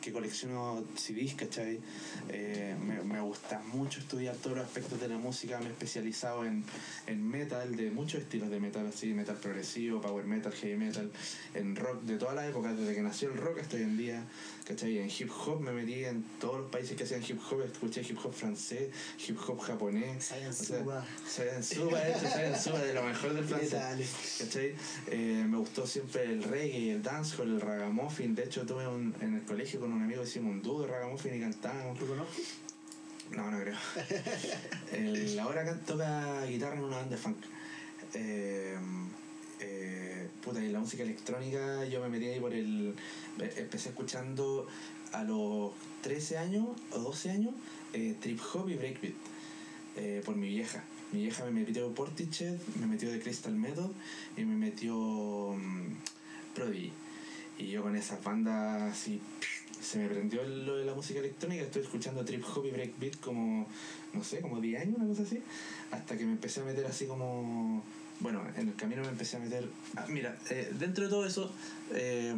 [0.00, 1.80] que colecciono CDs, ¿cachai?
[2.28, 6.44] Eh, me, me gusta mucho estudiar todos los aspectos de la música, me he especializado
[6.44, 6.64] en,
[7.06, 11.10] en metal, de muchos estilos de metal, así, metal progresivo, power metal, heavy metal,
[11.54, 14.24] en rock de todas las épocas, desde que nació el rock hasta hoy en día,
[14.66, 14.98] ¿cachai?
[14.98, 18.18] En hip hop me metí en todos los países que hacían hip hop, escuché hip
[18.22, 18.90] hop francés,
[19.26, 20.24] hip hop japonés.
[20.24, 21.04] Saiyan o sea, Suba.
[21.26, 21.62] Saiyan
[22.60, 24.38] Suba, de lo mejor del francés.
[24.40, 24.74] ¿Cachai?
[25.08, 28.34] Eh, me gustó siempre el reggae, el dancehall, el ragamuffin.
[28.34, 31.34] De hecho, tuve un, en el colegio con un amigo, hicimos un dúo de ragamuffin
[31.36, 32.00] y cantábamos.
[32.00, 32.42] ¿Lo conozco?
[33.32, 33.76] No, no creo.
[34.92, 37.36] El, ahora toca guitarra en una banda de funk.
[38.14, 38.76] Eh,
[39.60, 42.94] eh, puta, y la música electrónica yo me metí ahí por el...
[43.40, 44.68] eh, Empecé escuchando
[45.12, 47.54] a los 13 años o 12 años
[47.94, 49.14] eh, trip hop y breakbeat
[50.24, 50.84] por mi vieja.
[51.12, 53.90] Mi vieja me metió Portichet, me metió de Crystal Method
[54.36, 55.94] y me metió mm,
[56.56, 56.92] Prodigy.
[57.58, 59.20] Y yo con esas bandas así
[59.80, 63.66] se me prendió lo de la música electrónica, estoy escuchando trip hop y breakbeat como,
[64.14, 65.40] no sé, como 10 años, una cosa así,
[65.90, 67.84] hasta que me empecé a meter así como,
[68.20, 71.52] bueno, en el camino me empecé a meter, ah, mira, eh, dentro de todo eso,
[71.92, 72.34] eh,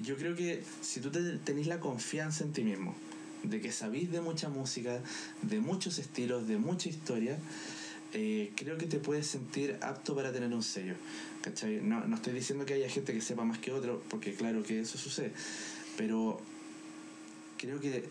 [0.00, 2.94] yo creo que si tú te- tenés la confianza en ti mismo,
[3.42, 5.00] de que sabís de mucha música,
[5.42, 7.38] de muchos estilos, de mucha historia,
[8.12, 10.94] eh, creo que te puedes sentir apto para tener un sello.
[11.82, 14.80] No, no estoy diciendo que haya gente que sepa más que otro, porque claro que
[14.80, 15.32] eso sucede,
[15.96, 16.40] pero
[17.56, 18.08] creo que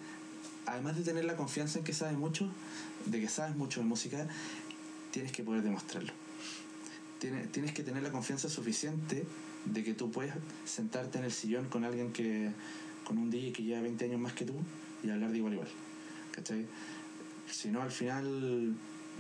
[0.66, 2.50] además de tener la confianza en que sabes mucho,
[3.06, 4.28] de que sabes mucho de música,
[5.12, 6.14] tienes que poder demostrarlo.
[7.20, 9.26] Tienes, tienes que tener la confianza suficiente
[9.66, 10.34] de que tú puedes
[10.66, 12.52] sentarte en el sillón con alguien que,
[13.04, 14.54] con un DJ que lleva 20 años más que tú
[15.04, 15.70] y hablar de igual a igual.
[17.52, 18.76] Si no, al final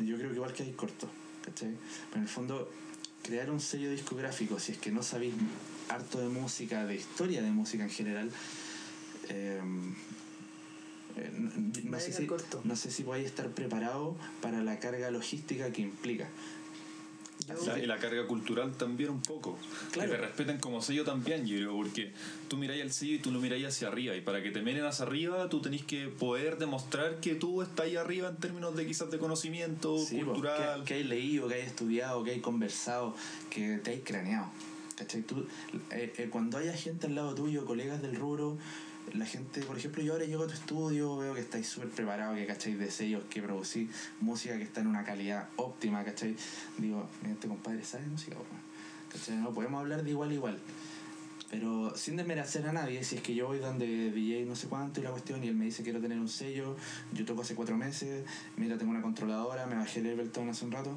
[0.06, 1.10] yo creo que igual que hay corto,
[1.44, 1.76] ¿cachai?
[2.10, 2.72] Pero en el fondo,
[3.24, 5.34] crear un sello discográfico, si es que no sabéis
[5.90, 8.32] harto de música, de historia de música en general,
[9.30, 9.62] eh,
[11.18, 11.32] eh,
[11.84, 12.62] no, sé si, corto.
[12.64, 16.28] no sé si vais a estar preparado para la carga logística que implica.
[17.66, 19.58] La- y la carga cultural también un poco.
[19.92, 20.10] Claro.
[20.12, 22.12] Que te respeten como sello también, yo porque
[22.48, 24.16] tú miráis el sello y tú lo miráis hacia arriba.
[24.16, 27.86] Y para que te miren hacia arriba, tú tenés que poder demostrar que tú estás
[27.86, 30.80] ahí arriba en términos de quizás de conocimiento Sí, pues, cultural.
[30.82, 33.16] que, que hay leído, que hay estudiado, que hay conversado,
[33.50, 34.50] que te hay craneado.
[35.28, 35.48] Tú,
[35.92, 38.58] eh, eh, cuando haya gente al lado tuyo, colegas del rubro,
[39.14, 42.38] la gente, por ejemplo, yo ahora llego a tu estudio, veo que estáis súper preparados,
[42.38, 43.90] que cacháis de sellos, que producís
[44.22, 46.36] música que está en una calidad óptima, ¿cachai?
[46.78, 48.38] Digo, este compadre sabe música.
[49.12, 49.38] ¿cachai?
[49.38, 50.60] No podemos hablar de igual a igual.
[51.50, 55.00] Pero sin desmerecer a nadie, si es que yo voy donde DJ no sé cuánto
[55.00, 56.76] y la cuestión y él me dice quiero tener un sello,
[57.12, 58.24] yo toco hace cuatro meses,
[58.56, 60.96] mira tengo una controladora, me bajé el Ableton hace un rato,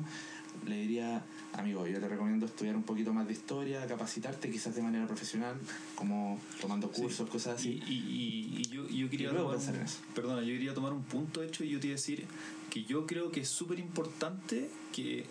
[0.67, 1.23] le diría,
[1.55, 5.57] amigo, yo te recomiendo estudiar un poquito más de historia, capacitarte quizás de manera profesional,
[5.97, 7.83] como tomando cursos, cosas Y, así.
[7.89, 9.99] y, y- y yo, yo quería Y luego tomar pensar en eso.
[10.15, 12.27] perdona, yo quería tomar un punto hecho y yo te iba a decir
[12.71, 15.27] que yo creo que es súper importante que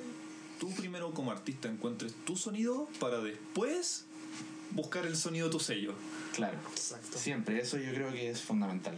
[0.60, 4.06] tú primero como artista encuentres tu sonido para después
[4.72, 5.94] buscar el sonido de tu sello.
[6.36, 7.18] Claro, Exacto.
[7.18, 8.96] siempre, eso yo creo que es fundamental.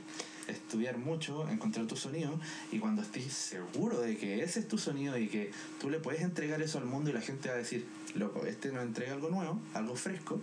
[0.48, 2.40] Estudiar mucho, encontrar tu sonido
[2.72, 6.22] y cuando estés seguro de que ese es tu sonido y que tú le puedes
[6.22, 7.86] entregar eso al mundo y la gente va a decir,
[8.16, 10.40] loco, este nos entrega algo nuevo, algo fresco,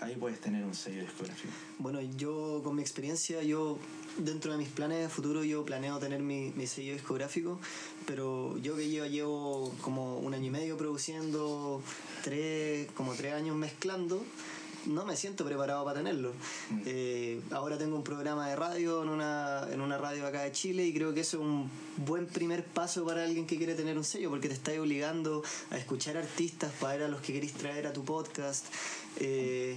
[0.00, 1.52] ahí puedes tener un sello discográfico.
[1.78, 3.78] Bueno, yo con mi experiencia, yo
[4.18, 7.60] dentro de mis planes de futuro, yo planeo tener mi, mi sello discográfico,
[8.06, 11.82] pero yo que llevo, llevo como un año y medio produciendo,
[12.22, 14.24] tres, como tres años mezclando,
[14.86, 16.32] no me siento preparado para tenerlo.
[16.70, 16.82] Mm.
[16.86, 20.84] Eh, ahora tengo un programa de radio en una, en una radio acá de Chile
[20.86, 24.04] y creo que eso es un buen primer paso para alguien que quiere tener un
[24.04, 27.86] sello porque te está obligando a escuchar artistas para ver a los que queréis traer
[27.86, 28.66] a tu podcast.
[29.18, 29.76] Eh,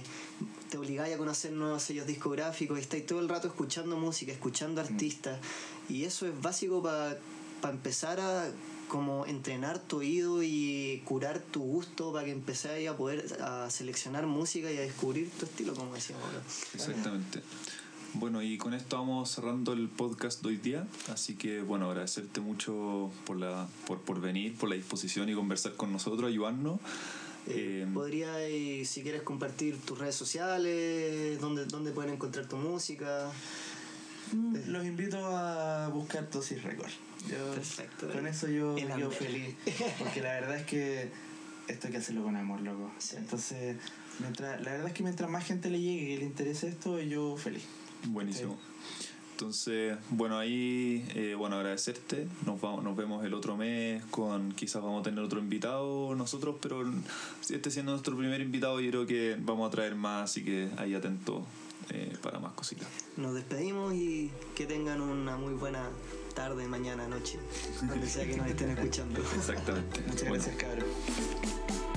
[0.68, 4.80] te obligáis a conocer nuevos sellos discográficos y estáis todo el rato escuchando música, escuchando
[4.80, 5.40] artistas.
[5.88, 7.18] Y eso es básico para
[7.64, 8.50] empezar a
[8.90, 14.26] como entrenar tu oído y curar tu gusto para que empezáis a poder a seleccionar
[14.26, 16.42] música y a descubrir tu estilo, como decíamos ahora.
[16.74, 17.40] Exactamente.
[18.14, 20.86] Bueno, y con esto vamos cerrando el podcast de hoy día.
[21.08, 25.76] Así que, bueno, agradecerte mucho por, la, por, por venir, por la disposición y conversar
[25.76, 26.80] con nosotros, ayudarnos.
[27.46, 28.34] Eh, Eh, podría,
[28.84, 33.30] si quieres, compartir tus redes sociales, dónde, dónde pueden encontrar tu música.
[34.66, 36.90] Los invito a buscar Tosis Record.
[37.28, 38.08] Yo- Perfecto.
[38.10, 39.54] Con eso yo quedo feliz.
[39.98, 41.10] Porque la verdad es que
[41.68, 42.90] esto hay que hacerlo con amor, loco.
[42.98, 43.16] Sí.
[43.16, 43.76] Entonces,
[44.18, 47.36] mientras, la verdad es que mientras más gente le llegue y le interese esto, yo
[47.36, 47.62] feliz.
[48.06, 48.58] Buenísimo.
[49.32, 52.28] Entonces, bueno, ahí, eh, bueno, agradecerte.
[52.44, 56.56] Nos, vamos, nos vemos el otro mes con, quizás vamos a tener otro invitado nosotros,
[56.60, 56.84] pero
[57.48, 60.94] este siendo nuestro primer invitado, yo creo que vamos a traer más, así que ahí
[60.94, 61.46] atento
[61.90, 62.88] eh, para más cositas.
[63.16, 65.88] Nos despedimos y que tengan una muy buena
[66.34, 67.38] tarde, mañana, noche,
[67.82, 69.20] donde sea que nos estén escuchando.
[69.20, 70.00] Exactamente.
[70.00, 71.89] Muchas Bueno, gracias, cabrón.